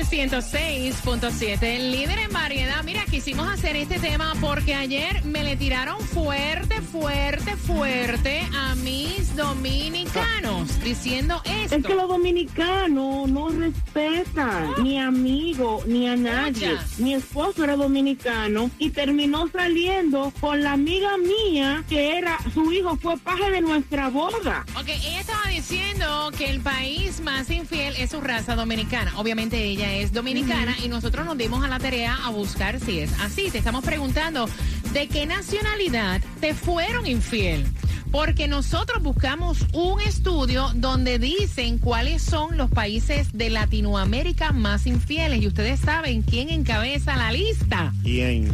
Sol 0.00 0.08
106.7, 0.08 1.62
el 1.62 1.92
líder 1.92 2.18
en 2.20 2.32
variedad. 2.32 2.82
Mira, 2.84 3.04
quisimos 3.04 3.46
hacer 3.48 3.76
este 3.76 3.98
tema 3.98 4.34
porque 4.40 4.74
ayer 4.74 5.22
me 5.24 5.44
le 5.44 5.56
tiraron 5.56 6.00
fuerte, 6.00 6.80
fuerte, 6.80 7.56
fuerte 7.56 8.40
a 8.56 8.74
mis 8.76 9.36
dominicanos 9.36 10.82
diciendo 10.82 11.42
esto. 11.44 11.76
Es 11.76 11.84
que 11.84 11.94
los 11.94 12.08
dominicanos 12.08 13.28
no 13.28 13.50
respetan 13.50 14.74
ni 14.82 14.98
a 14.98 15.08
amigo 15.08 15.82
ni 15.86 16.08
a 16.08 16.16
nadie. 16.16 16.70
Oye. 16.70 16.78
Mi 16.98 17.14
esposo 17.14 17.64
era 17.64 17.76
dominicano 17.76 18.70
y 18.78 18.90
terminó 18.90 19.48
saliendo 19.48 20.32
con 20.40 20.62
la 20.62 20.72
amiga 20.72 21.16
mía 21.18 21.84
que 21.88 22.16
era, 22.16 22.38
su 22.54 22.72
hijo 22.72 22.96
fue 22.96 23.18
paje 23.18 23.50
de 23.50 23.60
nuestra 23.60 24.08
boda. 24.08 24.64
Ok, 24.78 24.88
ella 24.88 25.20
estaba 25.20 25.48
diciendo 25.48 26.30
que 26.36 26.48
el 26.48 26.60
país 26.60 27.20
más 27.20 27.50
infiel 27.50 27.94
es 27.96 28.10
su 28.10 28.20
raza 28.20 28.56
dominicana. 28.56 29.12
Obviamente 29.18 29.62
ella 29.62 29.89
es 29.94 30.12
dominicana 30.12 30.76
y 30.82 30.88
nosotros 30.88 31.26
nos 31.26 31.36
dimos 31.36 31.64
a 31.64 31.68
la 31.68 31.78
tarea 31.78 32.18
a 32.24 32.30
buscar 32.30 32.80
si 32.80 33.00
es 33.00 33.12
así. 33.20 33.50
Te 33.50 33.58
estamos 33.58 33.84
preguntando 33.84 34.48
de 34.92 35.08
qué 35.08 35.26
nacionalidad 35.26 36.20
te 36.40 36.54
fueron 36.54 37.06
infiel. 37.06 37.66
Porque 38.10 38.48
nosotros 38.48 39.02
buscamos 39.02 39.66
un 39.72 40.00
estudio 40.00 40.68
donde 40.74 41.20
dicen 41.20 41.78
cuáles 41.78 42.22
son 42.22 42.56
los 42.56 42.68
países 42.68 43.32
de 43.32 43.50
Latinoamérica 43.50 44.52
más 44.52 44.86
infieles. 44.86 45.42
Y 45.42 45.46
ustedes 45.46 45.78
saben 45.78 46.22
quién 46.22 46.50
encabeza 46.50 47.16
la 47.16 47.30
lista. 47.30 47.92
Y 48.02 48.20
en 48.20 48.50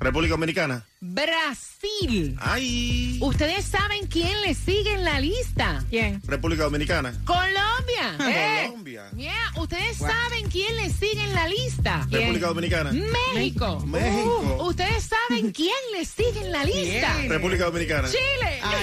República 0.00 0.32
Dominicana. 0.32 0.84
Brasil. 1.02 2.36
Ay. 2.40 3.18
¿Ustedes 3.22 3.64
saben 3.64 4.06
quién 4.08 4.38
le 4.42 4.52
sigue 4.54 4.92
en 4.92 5.02
la 5.04 5.18
lista? 5.18 5.82
¿Quién? 5.88 6.20
República 6.26 6.64
Dominicana. 6.64 7.12
Colombia. 7.24 7.56
Eh, 8.30 8.66
Colombia. 8.68 9.10
yeah. 9.16 9.34
¿Ustedes 9.58 9.96
saben 9.96 10.48
quién 10.50 10.74
le 10.76 10.90
sigue 10.90 11.22
en 11.22 11.32
la 11.34 11.48
lista? 11.48 12.06
República 12.10 12.46
Dominicana. 12.48 12.92
México. 12.92 13.80
México. 13.86 14.56
Uh, 14.60 14.62
¿Ustedes 14.68 15.04
saben 15.04 15.50
quién 15.56 15.74
le 15.92 16.04
sigue 16.04 16.40
en 16.40 16.52
la 16.52 16.64
lista? 16.64 17.14
República 17.28 17.64
Dominicana. 17.64 18.08
Chile. 18.08 18.60
Ah, 18.62 18.74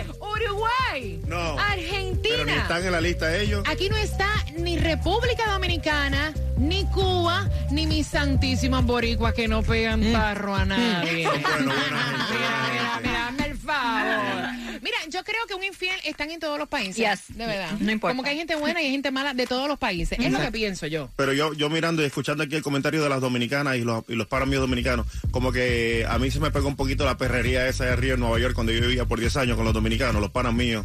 Eh, 0.00 0.06
Uruguay. 0.20 1.20
No. 1.26 1.58
Argentina. 1.58 2.20
Pero 2.36 2.44
ni 2.46 2.52
están 2.52 2.84
en 2.86 2.92
la 2.92 3.00
lista 3.00 3.36
ellos. 3.36 3.62
Aquí 3.68 3.88
no 3.88 3.96
está 3.96 4.28
ni 4.58 4.78
República 4.78 5.50
Dominicana, 5.52 6.32
ni 6.58 6.84
Cuba, 6.86 7.48
ni 7.70 7.86
mis 7.86 8.06
santísimas 8.06 8.84
boricuas 8.84 9.32
que 9.34 9.46
no 9.48 9.62
pegan 9.62 10.00
tarro 10.12 10.54
a 10.54 10.64
nadie. 10.64 11.28
Mira, 11.58 12.68
mira, 12.70 13.00
mira, 13.02 13.28
hazme 13.28 13.46
el 13.46 13.56
favor. 13.58 14.80
Mira, 14.82 14.96
yo 15.10 15.22
creo 15.24 15.40
que 15.46 15.54
un 15.54 15.64
infiel 15.64 15.94
están 16.04 16.30
en 16.30 16.40
todos 16.40 16.58
los 16.58 16.68
países. 16.68 16.96
Yes. 16.96 17.36
De 17.36 17.46
verdad. 17.46 17.72
No 17.80 17.92
importa. 17.92 18.12
Como 18.12 18.22
que 18.22 18.30
hay 18.30 18.36
gente 18.36 18.56
buena 18.56 18.80
y 18.82 18.86
hay 18.86 18.92
gente 18.92 19.10
mala 19.10 19.34
de 19.34 19.46
todos 19.46 19.68
los 19.68 19.78
países. 19.78 20.18
Es 20.18 20.32
lo 20.32 20.40
que 20.40 20.50
pienso 20.52 20.86
yo. 20.86 21.10
Pero 21.16 21.32
yo, 21.32 21.52
yo 21.54 21.68
mirando 21.70 22.02
y 22.02 22.06
escuchando 22.06 22.44
aquí 22.44 22.56
el 22.56 22.62
comentario 22.62 23.02
de 23.02 23.08
las 23.08 23.20
dominicanas 23.20 23.76
y 23.76 23.82
los, 23.82 24.04
y 24.08 24.14
los 24.14 24.26
paras 24.26 24.48
míos 24.48 24.60
dominicanos, 24.62 25.06
como 25.30 25.52
que 25.52 26.06
a 26.08 26.18
mí 26.18 26.30
se 26.30 26.40
me 26.40 26.50
pegó 26.50 26.68
un 26.68 26.76
poquito 26.76 27.04
la 27.04 27.16
perrería 27.18 27.66
esa 27.68 27.84
de 27.84 27.90
arriba 27.92 28.14
en 28.14 28.20
Nueva 28.20 28.38
York 28.38 28.54
cuando 28.54 28.72
yo 28.72 28.80
vivía 28.80 29.04
por 29.04 29.20
10 29.20 29.36
años 29.36 29.56
con 29.56 29.64
los 29.64 29.74
dominicanos, 29.74 30.20
los 30.20 30.30
panas 30.30 30.54
míos. 30.54 30.84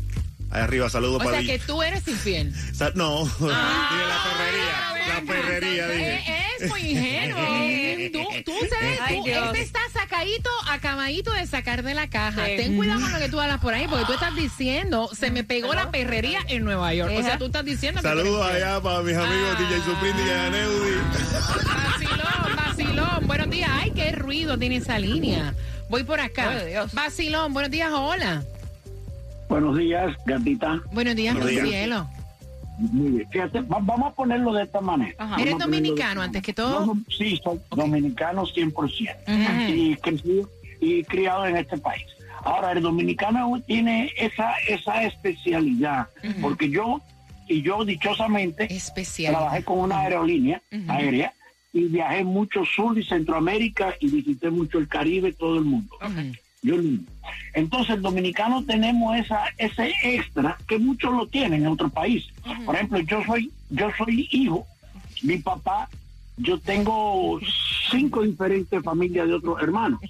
Ahí 0.52 0.62
arriba, 0.62 0.90
saludos 0.90 1.16
O 1.16 1.18
para 1.20 1.32
sea 1.32 1.40
ellos. 1.42 1.54
que 1.62 1.68
tú 1.68 1.82
eres 1.82 2.08
infiel. 2.08 2.54
Sa- 2.74 2.92
No, 2.96 3.24
dije 3.40 3.46
la 3.48 4.24
perrería, 4.38 5.16
la 5.16 5.22
perrería, 5.26 5.88
dije. 5.90 6.24
Es 6.60 6.70
muy 6.70 6.82
ingenuo. 6.82 7.40
tú, 8.14 8.44
tú 8.46 8.52
sabes, 8.70 9.00
Ay, 9.02 9.18
tú, 9.18 9.24
Dios. 9.26 9.46
este 9.48 9.62
está 9.62 9.80
sacadito, 9.94 10.50
acabadito 10.70 11.32
de 11.34 11.46
sacar 11.48 11.84
de 11.84 11.94
la 11.94 12.08
caja. 12.10 12.46
Sí. 12.46 12.54
Ten 12.58 12.76
cuidado 12.78 13.02
con 13.02 13.12
lo 13.12 13.20
que 13.20 13.30
tú 13.30 13.40
hablas 13.40 13.60
por 13.60 13.74
ahí, 13.74 13.88
porque 13.88 14.06
tú 14.06 14.14
estás 14.14 14.36
diciendo, 14.36 15.10
se 15.14 15.32
me 15.32 15.44
pegó 15.44 15.74
la 15.74 15.92
perrería 15.92 16.40
en 16.48 16.64
Nueva 16.64 16.94
York. 16.94 17.14
O 17.18 17.24
sea, 17.24 17.38
tú 17.38 17.46
estás 17.46 17.66
diciendo 17.66 18.02
que 18.02 18.08
Saludos 18.08 18.46
infiel. 18.48 18.64
allá 18.64 18.82
para 18.82 19.02
mis 19.02 19.16
amigos 19.16 19.50
Ah. 19.56 19.60
DJ 19.60 19.82
Supreme 19.82 20.22
y 20.26 20.30
Aneudi. 20.32 20.96
Vacilón, 21.76 22.56
vacilón. 22.56 23.28
Buenos 23.28 23.50
días. 23.50 23.70
Ay, 23.74 23.92
qué 23.92 24.12
ruido 24.12 24.58
tiene 24.58 24.78
esa 24.78 25.00
línea. 25.00 25.54
Voy 25.90 26.04
por 26.04 26.20
acá. 26.20 26.50
Ay, 26.52 26.70
Dios. 26.72 26.94
Vacilón, 26.94 27.54
buenos 27.54 27.72
días, 27.72 27.92
hola. 27.94 28.44
Buenos 29.48 29.78
días, 29.78 30.16
gatita. 30.26 30.82
Buenos 30.92 31.16
días, 31.16 31.36
Buenos 31.36 31.52
días. 31.52 31.68
cielo. 31.68 32.10
Muy 32.78 33.10
bien. 33.12 33.30
Fíjate, 33.32 33.62
va- 33.62 33.80
vamos 33.82 34.12
a 34.12 34.16
ponerlo 34.16 34.54
de 34.54 34.64
esta 34.64 34.82
manera. 34.82 35.16
¿Eres 35.42 35.54
dominicano 35.60 36.22
antes 36.22 36.42
que 36.42 36.54
todo? 36.54 36.86
Yo, 36.86 36.94
sí, 37.18 37.40
soy 37.44 37.60
dominicano 37.76 38.46
100%. 38.46 39.16
Ujú. 39.28 39.74
y, 39.74 39.96
crecido, 39.98 40.50
y 40.82 41.04
criado 41.04 41.46
en 41.46 41.58
este 41.58 41.78
país. 41.78 42.04
Ahora, 42.44 42.74
el 42.74 42.82
dominicano 42.82 43.60
tiene 43.66 44.12
esa, 44.18 44.54
esa 44.68 45.04
especialidad, 45.04 46.08
porque 46.42 46.70
yo, 46.70 47.02
y 47.48 47.62
yo 47.62 47.84
dichosamente, 47.86 48.68
trabajé 49.32 49.64
con 49.64 49.80
una 49.80 50.00
aerolínea 50.00 50.62
aérea 50.88 51.34
y 51.74 51.86
viajé 51.86 52.24
mucho 52.24 52.64
sur 52.66 52.98
y 52.98 53.04
Centroamérica 53.04 53.96
y 54.00 54.10
visité 54.10 54.50
mucho 54.50 54.78
el 54.80 54.88
Caribe, 54.88 55.34
todo 55.34 55.58
el 55.58 55.66
mundo. 55.66 55.96
Entonces, 57.54 57.96
el 57.96 58.02
dominicano 58.02 58.64
tenemos 58.64 59.18
esa, 59.18 59.44
ese 59.58 59.94
extra 60.04 60.58
que 60.68 60.78
muchos 60.78 61.14
lo 61.14 61.28
tienen 61.28 61.62
en 61.62 61.68
otros 61.68 61.92
países. 61.92 62.34
Por 62.66 62.76
ejemplo, 62.76 63.00
yo 63.00 63.24
soy, 63.26 63.52
yo 63.70 63.90
soy 63.98 64.28
hijo, 64.32 64.66
mi 65.22 65.38
papá, 65.38 65.90
yo 66.38 66.60
tengo 66.60 67.40
cinco 67.90 68.24
diferentes 68.24 68.84
familias 68.84 69.28
de 69.28 69.34
otros 69.36 69.62
hermanos. 69.62 70.02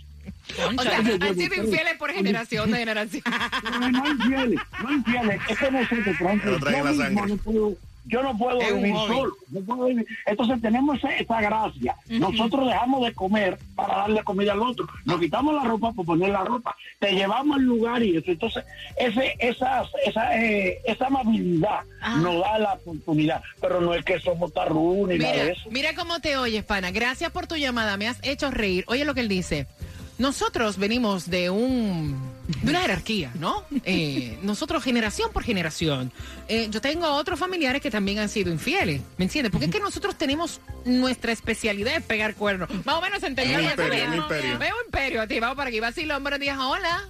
O 0.77 0.81
sea, 0.81 0.97
han 0.97 1.05
sido 1.35 1.55
infieles 1.63 1.97
por 1.97 2.11
generación 2.11 2.71
de 2.71 2.77
generación. 2.77 3.23
No, 3.63 3.91
no 3.91 4.11
infieles, 4.11 4.59
no 4.83 4.91
infieles. 4.91 5.41
Es 5.49 5.57
que 5.57 5.65
por 5.65 5.75
ejemplo, 5.81 6.59
yo 6.71 6.85
mismo 6.85 7.25
no 7.27 7.37
puedo, 7.37 7.77
yo 8.05 8.21
no 8.23 8.37
puedo 8.37 8.59
Es 8.61 8.75
vivir 8.75 8.95
solo. 8.95 9.33
no 9.49 9.61
puedo 9.61 9.85
vivir. 9.85 10.05
Entonces 10.25 10.61
tenemos 10.61 10.97
esa, 10.97 11.15
esa 11.17 11.41
gracia. 11.41 11.95
Nosotros 12.07 12.67
dejamos 12.67 13.03
de 13.05 13.13
comer 13.13 13.57
para 13.75 13.97
darle 13.97 14.23
comida 14.23 14.53
al 14.53 14.61
otro. 14.61 14.87
Nos 15.05 15.19
quitamos 15.19 15.53
la 15.55 15.63
ropa 15.63 15.91
para 15.91 16.05
poner 16.05 16.29
la 16.29 16.43
ropa. 16.43 16.75
Te 16.99 17.11
llevamos 17.13 17.57
al 17.57 17.63
lugar 17.63 18.03
y 18.03 18.17
eso. 18.17 18.31
Entonces, 18.31 18.63
ese, 18.97 19.35
esa, 19.39 19.83
esa, 20.05 20.41
eh, 20.43 20.79
esa 20.85 21.07
amabilidad 21.07 21.81
nos 22.21 22.41
da 22.41 22.59
la 22.59 22.73
oportunidad. 22.73 23.41
Pero 23.59 23.81
no 23.81 23.93
es 23.93 24.05
que 24.05 24.19
somos 24.19 24.53
tarrú 24.53 25.07
ni 25.07 25.17
nada 25.17 25.31
de 25.33 25.41
Mira, 25.43 25.53
eso. 25.53 25.69
mira 25.71 25.95
cómo 25.95 26.19
te 26.19 26.37
oyes, 26.37 26.63
pana. 26.63 26.91
Gracias 26.91 27.31
por 27.31 27.47
tu 27.47 27.55
llamada. 27.55 27.97
Me 27.97 28.07
has 28.07 28.19
hecho 28.23 28.51
reír. 28.51 28.85
Oye 28.87 29.05
lo 29.05 29.13
que 29.13 29.21
él 29.21 29.27
dice. 29.29 29.67
Nosotros 30.17 30.77
venimos 30.77 31.29
de 31.29 31.49
un 31.49 32.35
de 32.63 32.69
una 32.69 32.81
jerarquía, 32.81 33.31
¿no? 33.39 33.63
Eh, 33.87 34.39
nosotros 34.41 34.83
generación 34.83 35.31
por 35.31 35.43
generación. 35.43 36.11
Eh, 36.47 36.67
yo 36.71 36.81
tengo 36.81 37.07
otros 37.07 37.37
familiares 37.37 37.81
que 37.81 37.91
también 37.91 38.19
han 38.19 38.29
sido 38.29 38.51
infieles, 38.51 39.01
¿me 39.17 39.25
entiendes? 39.25 39.51
Porque 39.51 39.65
es 39.65 39.71
que 39.71 39.79
nosotros 39.79 40.15
tenemos 40.15 40.59
nuestra 40.85 41.31
especialidad 41.31 41.93
de 41.93 42.01
pegar 42.01 42.35
cuernos. 42.35 42.69
Más 42.83 42.95
o 42.95 43.01
menos 43.01 43.21
entendió. 43.21 43.57
Un 43.57 43.63
lo 43.65 43.75
que 43.75 43.83
imperio, 43.83 44.07
un 44.07 44.15
imperio. 44.15 44.57
Veo 44.57 44.75
imperio 44.85 45.21
a 45.21 45.27
ti. 45.27 45.39
Vamos 45.39 45.57
para 45.57 45.69
aquí. 45.69 45.79
Vacilón, 45.79 46.23
buenos 46.23 46.39
días. 46.39 46.57
Hola. 46.59 47.09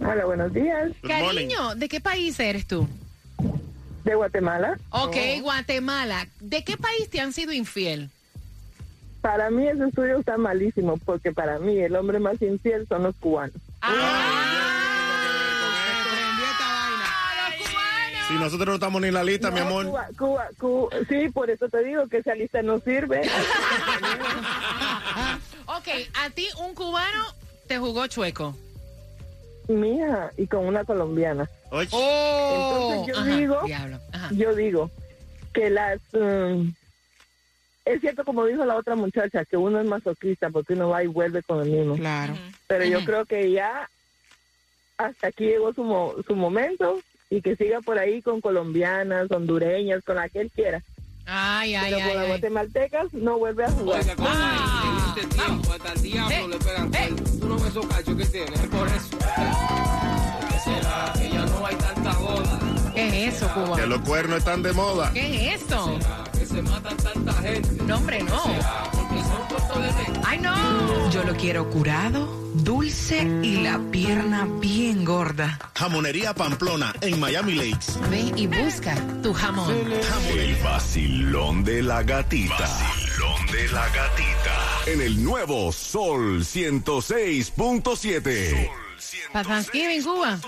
Hola, 0.00 0.24
buenos 0.24 0.52
días. 0.52 0.92
Cariño, 1.06 1.74
¿de 1.74 1.88
qué 1.88 2.00
país 2.00 2.38
eres 2.40 2.66
tú? 2.66 2.88
De 4.04 4.14
Guatemala. 4.14 4.78
Ok, 4.90 5.16
Guatemala. 5.42 6.26
¿De 6.40 6.64
qué 6.64 6.76
país 6.76 7.08
te 7.10 7.20
han 7.20 7.32
sido 7.32 7.52
infiel? 7.52 8.10
Para 9.22 9.50
mí 9.50 9.66
ese 9.68 9.84
estudio 9.86 10.18
está 10.18 10.36
malísimo 10.36 10.98
porque 11.04 11.32
para 11.32 11.58
mí 11.60 11.78
el 11.78 11.94
hombre 11.96 12.18
más 12.18 12.42
infiel 12.42 12.86
son 12.88 13.04
los 13.04 13.14
cubanos. 13.16 13.56
Si 18.28 18.34
nosotros 18.34 18.66
no 18.68 18.74
estamos 18.74 19.00
ni 19.00 19.08
en 19.08 19.14
la 19.14 19.24
lista, 19.24 19.50
mi 19.50 19.60
No, 19.60 19.66
amor. 19.66 19.86
Cuba, 19.86 20.08
Cuba, 20.18 20.48
Cuba. 20.58 20.96
Sí, 21.08 21.28
por 21.28 21.50
eso 21.50 21.68
te 21.68 21.84
digo 21.84 22.06
que 22.08 22.18
esa 22.18 22.34
lista 22.34 22.62
no 22.62 22.78
sirve. 22.80 23.22
Ok, 25.66 25.88
a 26.24 26.30
ti 26.30 26.48
un 26.64 26.74
cubano 26.74 27.24
te 27.66 27.78
jugó 27.78 28.06
chueco. 28.06 28.56
Mija, 29.68 30.30
y 30.36 30.46
con 30.46 30.66
una 30.66 30.84
colombiana. 30.84 31.48
Oh, 31.70 31.80
Entonces 31.80 33.06
yo 33.14 33.20
ajá, 33.20 33.36
digo, 33.36 33.60
diablo, 33.64 33.98
yo 34.32 34.54
digo 34.54 34.90
que 35.54 35.70
las 35.70 36.00
um, 36.12 36.72
es 37.94 38.00
cierto 38.00 38.24
como 38.24 38.44
dijo 38.46 38.64
la 38.64 38.76
otra 38.76 38.94
muchacha 38.96 39.44
que 39.44 39.56
uno 39.56 39.80
es 39.80 39.86
masoquista 39.86 40.50
porque 40.50 40.74
uno 40.74 40.88
va 40.90 41.02
y 41.02 41.06
vuelve 41.06 41.42
con 41.42 41.60
el 41.62 41.70
mismo. 41.70 41.96
Claro. 41.96 42.34
Pero 42.66 42.84
yo 42.84 43.04
creo 43.04 43.24
que 43.24 43.50
ya 43.50 43.88
hasta 44.98 45.28
aquí 45.28 45.44
llegó 45.44 45.72
su 45.72 45.82
mo- 45.84 46.14
su 46.26 46.36
momento 46.36 47.00
y 47.30 47.40
que 47.40 47.56
siga 47.56 47.80
por 47.80 47.98
ahí 47.98 48.20
con 48.22 48.40
colombianas, 48.40 49.30
hondureñas, 49.30 50.04
con 50.04 50.16
la 50.16 50.28
que 50.28 50.40
él 50.40 50.50
quiera. 50.54 50.82
Ay, 51.24 51.74
ay, 51.76 51.92
Pero 51.92 51.96
ay. 52.04 52.08
con 52.10 52.16
las 52.20 52.28
guatemaltecas 52.28 53.14
no 53.14 53.38
vuelve 53.38 53.64
a 53.64 53.70
jugar. 53.70 54.02
Ah, 54.18 55.14
este 55.16 55.28
tiempo, 55.34 55.72
hasta 55.72 55.92
el 55.92 56.02
diablo 56.02 56.48
le 56.48 56.58
pegan 56.58 56.90
cuernos. 56.90 57.40
Tú 57.40 57.48
no 57.48 57.54
ves 57.56 57.66
esos 57.66 57.86
cachos 57.86 58.16
que 58.16 58.24
tiene, 58.26 58.54
es 58.54 58.66
por 58.66 58.88
eso. 58.88 59.18
¿Qué 60.50 60.58
será? 60.58 61.12
Que 61.16 61.30
ya 61.30 61.46
no 61.46 61.66
hay 61.66 61.76
tanta 61.76 62.12
boda. 62.18 62.60
¿Qué 62.94 63.26
es 63.26 63.34
eso, 63.36 63.48
Cuba? 63.54 63.76
Que 63.76 63.86
los 63.86 64.00
cuernos 64.02 64.38
están 64.38 64.62
de 64.62 64.72
moda. 64.72 65.10
¿Qué 65.14 65.46
es 65.54 65.62
esto? 65.62 65.98
Se 66.52 66.62
matan 66.62 66.96
tanta 66.98 67.32
gente. 67.34 67.82
No, 67.84 67.96
hombre, 67.96 68.22
no. 68.22 68.40
Porque 68.92 69.22
son 69.22 69.42
cortos 69.48 69.82
de 69.82 69.92
mente. 69.92 70.20
¡Ay, 70.24 70.38
no! 70.38 71.10
Yo 71.10 71.24
lo 71.24 71.34
quiero 71.34 71.68
curado, 71.70 72.26
dulce 72.54 73.22
y 73.42 73.62
la 73.62 73.80
pierna 73.90 74.46
bien 74.60 75.04
gorda. 75.04 75.58
Jamonería 75.74 76.32
Pamplona 76.34 76.94
en 77.00 77.18
Miami 77.18 77.54
Lakes. 77.54 77.98
Ve 78.10 78.30
y 78.36 78.46
busca 78.46 78.94
tu 79.22 79.32
jamón. 79.32 79.74
El 80.30 80.54
vacilón 80.56 81.64
de 81.64 81.82
la 81.82 82.02
gatita. 82.02 82.58
Vacilón 82.58 83.46
de 83.46 83.68
la 83.68 83.88
gatita. 83.88 84.82
En 84.86 85.00
el 85.00 85.24
nuevo 85.24 85.72
Sol 85.72 86.40
106.7. 86.40 88.81
Para 89.32 89.48
Thanksgiving, 89.48 90.02
Cuba. 90.02 90.38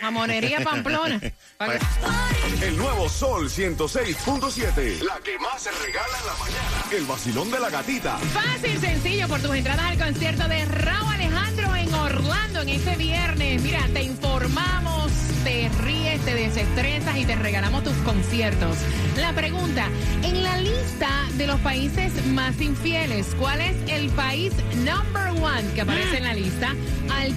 Jamonería 0.00 0.60
Pamplona. 0.60 1.20
El 2.62 2.76
nuevo 2.76 3.08
Sol 3.08 3.48
106.7. 3.48 5.02
La 5.02 5.18
que 5.20 5.38
más 5.38 5.62
se 5.62 5.70
regala 5.70 6.18
en 6.20 6.26
la 6.26 6.34
mañana. 6.34 6.84
El 6.92 7.04
vacilón 7.04 7.50
de 7.50 7.60
la 7.60 7.70
gatita. 7.70 8.18
Fácil, 8.18 8.80
sencillo, 8.80 9.28
por 9.28 9.40
tus 9.40 9.54
entradas 9.54 9.84
al 9.84 9.98
concierto 9.98 10.48
de 10.48 10.64
Raúl 10.64 11.14
Alejandro 11.14 11.76
en 11.76 11.94
Orlando 11.94 12.62
en 12.62 12.68
este 12.68 12.96
viernes. 12.96 13.62
Mira, 13.62 13.86
te 13.92 14.02
informamos, 14.02 15.12
te 15.44 15.68
ríes, 15.82 16.20
te 16.24 16.34
desestresas 16.34 17.16
y 17.16 17.24
te 17.24 17.36
regalamos 17.36 17.84
tus 17.84 17.96
conciertos. 17.98 18.76
La 19.16 19.32
pregunta, 19.32 19.88
en 20.22 20.42
la 20.42 20.58
lista 20.58 21.08
de 21.36 21.46
los 21.46 21.60
países 21.60 22.26
más 22.26 22.60
infieles, 22.60 23.34
¿cuál 23.38 23.60
es 23.60 23.76
el 23.88 24.10
país 24.10 24.52
number 24.76 25.28
one 25.42 25.72
que 25.74 25.82
aparece 25.82 26.18
en 26.18 26.24
la 26.24 26.34
lista? 26.34 26.74
Al 27.10 27.34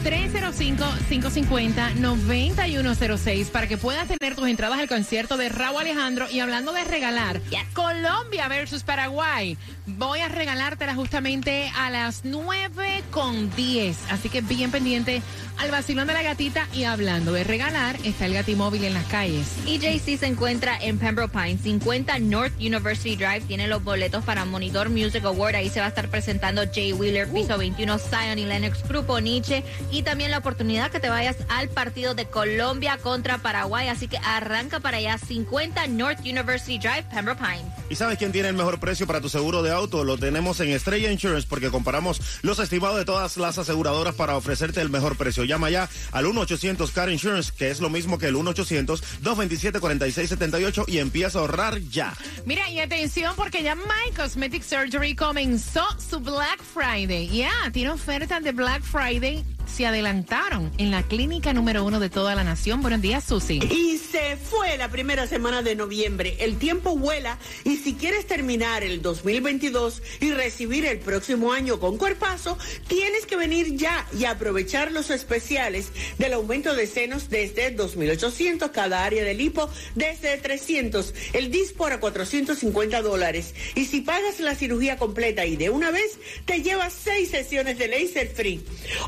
305-550-9106 0.62 3.50
para 3.50 3.68
que 3.68 3.78
puedas 3.78 4.08
tener 4.08 4.36
tus 4.36 4.48
entradas 4.48 4.80
al 4.80 4.88
concierto 4.88 5.36
de 5.38 5.50
Raúl 5.50 5.82
Alejandro. 5.82 6.30
Y 6.30 6.40
hablando 6.40 6.72
de 6.72 6.84
regalar, 6.84 7.42
Colombia 7.74 8.48
versus 8.48 8.84
Paraguay. 8.84 9.58
Voy 9.88 10.20
a 10.20 10.28
regalártela 10.28 10.94
justamente 10.94 11.72
a 11.76 11.90
las 11.90 12.26
9 12.26 13.04
con 13.10 13.50
10. 13.56 13.98
Así 14.12 14.30
que 14.30 14.42
bien 14.42 14.70
pendiente 14.70 15.24
al 15.58 15.72
vacilón 15.72 16.06
de 16.08 16.14
la 16.14 16.22
gatita. 16.22 16.68
Y 16.74 16.84
hablando 16.84 17.34
de 17.34 17.44
regalar, 17.44 17.96
está 18.04 18.28
el 18.28 18.36
gatimóvil 18.36 18.84
en 18.84 18.94
las 18.94 19.06
calles. 19.06 19.48
Y 19.66 19.80
JC 19.80 20.20
se 20.20 20.28
encuentra 20.28 20.78
en 20.80 21.00
Pembroke 21.00 21.34
Pines, 21.34 21.62
50 21.62 22.20
North 22.20 22.54
University 22.60 23.16
Drive. 23.16 23.42
Tiene 23.48 23.66
los 23.68 23.84
boletos 23.84 24.24
para 24.24 24.46
Monitor 24.46 24.90
Music 24.90 25.26
Award. 25.26 25.56
Ahí 25.56 25.70
se 25.70 25.80
va 25.80 25.88
a 25.88 25.90
estar 25.90 26.08
presentando 26.10 26.62
Jay 26.72 26.94
Wheeler, 26.94 27.28
Piso 27.30 27.58
21, 27.58 27.98
Zion 27.98 28.38
y 28.38 28.46
Lennox, 28.46 28.88
Grupo 28.88 29.20
Nietzsche. 29.20 29.64
Y 29.92 30.04
también 30.04 30.30
la 30.30 30.38
oportunidad 30.38 30.51
que 30.56 31.00
te 31.00 31.10
vayas 31.10 31.38
al 31.50 31.70
partido 31.70 32.14
de 32.14 32.26
Colombia 32.26 32.98
contra 32.98 33.40
Paraguay. 33.40 33.88
Así 33.88 34.08
que 34.08 34.18
arranca 34.18 34.80
para 34.80 34.98
allá, 34.98 35.18
50 35.18 35.88
North 35.88 36.20
University 36.22 36.78
Drive, 36.78 37.06
Pembroke 37.12 37.40
Pines. 37.40 37.66
¿Y 37.90 37.96
sabes 37.96 38.18
quién 38.18 38.32
tiene 38.32 38.48
el 38.50 38.56
mejor 38.56 38.80
precio 38.80 39.08
para 39.08 39.22
tu 39.22 39.30
seguro 39.30 39.64
de 39.64 39.72
auto? 39.72 40.04
Lo 40.04 40.18
tenemos 40.18 40.60
en 40.60 40.70
Estrella 40.70 41.12
Insurance 41.12 41.48
porque 41.50 41.70
comparamos 41.70 42.22
los 42.42 42.60
estimados 42.60 42.98
de 42.98 43.06
todas 43.06 43.38
las 43.38 43.58
aseguradoras 43.58 44.16
para 44.16 44.38
ofrecerte 44.38 44.82
el 44.82 44.90
mejor 44.90 45.18
precio. 45.18 45.44
Llama 45.44 45.70
ya 45.70 45.90
al 46.12 46.26
1-800-CAR 46.26 47.12
Insurance, 47.12 47.52
que 47.58 47.72
es 47.72 47.80
lo 47.80 47.90
mismo 47.90 48.18
que 48.18 48.28
el 48.28 48.36
1-800-227-4678 48.36 50.86
y 50.88 51.00
empieza 51.00 51.40
a 51.40 51.42
ahorrar 51.42 51.80
ya. 51.80 52.14
Mira, 52.46 52.70
y 52.70 52.80
atención 52.80 53.34
porque 53.36 53.64
ya 53.64 53.76
My 53.76 54.14
Cosmetic 54.16 54.64
Surgery 54.64 55.16
comenzó 55.16 55.84
su 55.98 56.20
Black 56.20 56.62
Friday. 56.62 57.28
Ya, 57.30 57.52
tiene 57.72 57.92
ofertas 57.92 58.44
de 58.44 58.52
Black 58.52 58.84
Friday. 58.84 59.44
Se 59.72 59.86
adelantaron 59.86 60.70
en 60.78 60.92
la 60.92 61.04
clínica 61.04 61.54
número 61.54 61.86
uno 61.86 62.02
de 62.02 62.10
toda 62.10 62.36
la 62.36 62.44
nación. 62.44 62.82
Buenos 62.82 63.02
días, 63.02 63.24
Susi. 63.24 63.60
Y 63.72 63.98
se 63.98 64.36
fue 64.36 64.78
la 64.78 64.90
primera 64.90 65.28
semana 65.28 65.62
de 65.62 65.76
noviembre. 65.76 66.36
El 66.40 66.58
tiempo 66.58 66.98
vuela 66.98 67.38
y 67.64 67.78
si 67.78 67.94
quieres 67.94 68.28
terminar 68.28 68.84
el 68.84 69.02
2022 69.02 70.02
y 70.20 70.32
recibir 70.32 70.86
el 70.86 71.00
próximo 71.00 71.54
año 71.54 71.80
con 71.80 71.98
cuerpazo, 71.98 72.58
tienes 72.88 73.26
que 73.26 73.38
venir 73.38 73.78
ya 73.78 74.06
y 74.18 74.26
aprovechar 74.26 74.92
los 74.92 75.10
especiales 75.10 75.92
del 76.18 76.34
aumento 76.34 76.76
de 76.76 76.86
senos 76.86 77.30
desde 77.30 77.76
2.800 77.76 78.72
cada 78.72 79.06
área 79.06 79.24
del 79.24 79.40
hipo 79.40 79.70
desde 79.96 80.38
300, 80.38 81.14
el 81.32 81.50
dispor 81.50 81.94
a 81.94 82.02
450 82.02 83.02
dólares. 83.02 83.56
Y 83.76 83.86
si 83.86 84.02
pagas 84.02 84.42
la 84.42 84.56
cirugía 84.56 84.98
completa 84.98 85.46
y 85.46 85.56
de 85.56 85.70
una 85.70 85.92
vez, 85.92 86.20
te 86.46 86.62
llevas 86.62 86.94
seis 86.94 87.30
sesiones 87.30 87.78
de 87.78 87.88
laser 87.88 88.28
free. 88.28 88.62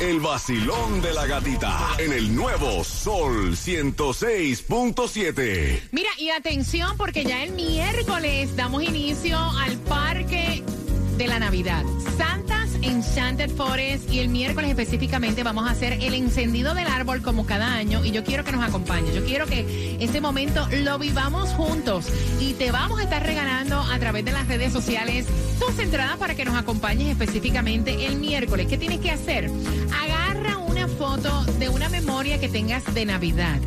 El 0.01 0.21
vacilón 0.21 1.03
de 1.03 1.13
la 1.13 1.27
gatita. 1.27 1.91
En 1.99 2.15
el 2.15 2.35
nuevo 2.35 2.83
Sol 2.83 3.53
106.7. 3.53 5.89
Mira, 5.93 6.09
y 6.17 6.31
atención 6.31 6.97
porque 6.97 7.25
ya 7.25 7.43
el 7.43 7.53
miércoles 7.53 8.57
damos 8.57 8.83
inicio 8.83 9.39
al 9.39 9.77
parque 9.81 10.65
de 11.19 11.27
la 11.27 11.41
Navidad. 11.41 11.85
Santas 12.17 12.71
Enchanted 12.81 13.51
Forest 13.51 14.09
y 14.11 14.21
el 14.21 14.29
miércoles 14.29 14.71
específicamente 14.71 15.43
vamos 15.43 15.69
a 15.69 15.73
hacer 15.73 15.95
el 15.95 16.15
encendido 16.15 16.75
del 16.75 16.87
árbol 16.87 17.23
como 17.23 17.45
cada 17.45 17.75
año 17.75 18.05
y 18.05 18.13
yo 18.13 18.23
quiero 18.23 18.45
que 18.45 18.53
nos 18.53 18.63
acompañe. 18.67 19.13
Yo 19.13 19.25
quiero 19.25 19.47
que 19.47 19.97
ese 19.99 20.21
momento 20.21 20.67
lo 20.85 20.99
vivamos 20.99 21.51
juntos 21.51 22.07
y 22.41 22.53
te 22.53 22.71
vamos 22.71 23.01
a 23.01 23.03
estar 23.03 23.27
regalando 23.27 23.81
a 23.81 23.99
través 23.99 24.25
de 24.25 24.31
las 24.31 24.47
redes 24.47 24.73
sociales 24.73 25.27
tus 25.59 25.77
entradas 25.81 26.17
para 26.19 26.37
que 26.37 26.45
nos 26.45 26.55
acompañes 26.55 27.11
específicamente 27.11 28.07
el 28.07 28.17
miércoles. 28.17 28.69
¿Qué 28.69 28.79
tienes 28.79 29.01
que 29.01 29.11
hacer? 29.11 29.51
Agarra 30.01 30.59
una 30.59 30.87
foto 30.87 31.45
de 31.59 31.69
una 31.69 31.89
memoria 31.89 32.39
que 32.39 32.49
tengas 32.49 32.95
de 32.95 33.05
Navidad. 33.05 33.59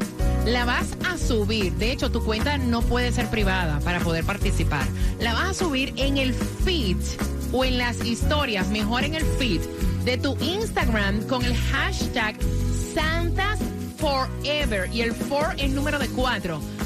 La 0.45 0.65
vas 0.65 0.87
a 1.07 1.17
subir. 1.17 1.73
De 1.73 1.91
hecho, 1.91 2.11
tu 2.11 2.23
cuenta 2.23 2.57
no 2.57 2.81
puede 2.81 3.11
ser 3.11 3.27
privada 3.27 3.79
para 3.81 3.99
poder 3.99 4.23
participar. 4.23 4.85
La 5.19 5.33
vas 5.33 5.49
a 5.49 5.53
subir 5.53 5.93
en 5.97 6.17
el 6.17 6.33
feed 6.33 6.97
o 7.51 7.65
en 7.65 7.77
las 7.77 8.03
historias, 8.05 8.69
mejor 8.69 9.03
en 9.03 9.15
el 9.15 9.23
feed 9.23 9.61
de 10.05 10.17
tu 10.17 10.35
Instagram 10.41 11.21
con 11.27 11.43
el 11.43 11.55
hashtag 11.55 12.35
Santas 12.93 13.59
Forever. 13.97 14.89
Y 14.91 15.01
el 15.01 15.13
for 15.13 15.55
es 15.57 15.71
número 15.71 15.99
de 15.99 16.07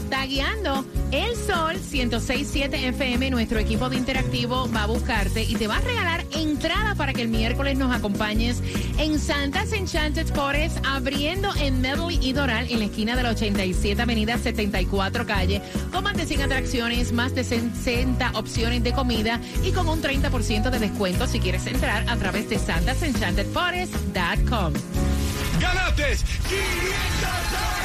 cuatro. 0.06 0.10
Tagueando 0.10 0.86
El 1.12 1.36
Sol 1.36 1.76
1067 1.92 2.88
FM, 2.88 3.30
nuestro 3.30 3.60
equipo 3.60 3.90
de 3.90 3.98
interactivo 3.98 4.68
va 4.74 4.84
a 4.84 4.88
buscarte 4.88 5.44
y 5.44 5.56
te 5.56 5.68
va 5.68 5.76
a 5.78 5.82
regalar 5.82 6.26
entrada 6.34 6.96
para 6.96 7.14
que 7.14 7.22
el 7.22 7.28
miércoles 7.28 7.78
nos 7.78 7.96
acompañes 7.96 8.64
en 8.98 9.20
Santas 9.20 9.72
Enchanted 9.72 10.34
Forest, 10.34 10.80
abriendo 10.86 11.54
en 11.56 11.82
Medley 11.82 12.18
y 12.22 12.34
Doral, 12.34 12.68
en 12.70 12.80
la 12.80 12.86
esquina 12.86 13.16
de 13.16 13.24
la 13.24 13.30
87 13.32 14.02
Avenida 14.02 14.38
74 14.38 15.26
Calle, 15.26 15.62
con 15.92 16.04
más 16.04 16.16
de 16.18 16.26
100 16.26 16.42
atracciones, 16.44 17.12
más 17.12 17.36
de 17.36 17.44
60 17.44 18.32
opciones 18.34 18.84
de 18.84 18.94
comida 18.94 19.42
y 19.64 19.72
con 19.72 19.88
un 19.88 20.02
30% 20.02 20.70
de 20.70 20.80
descuento 20.80 21.28
si 21.28 21.40
quieres 21.40 21.68
entrar 21.68 22.10
a 22.10 22.16
través 22.18 22.50
de 22.50 22.58
santasenchantedforest.com. 22.58 24.74
¡Ganates! 25.60 26.24
¡500 26.50 27.85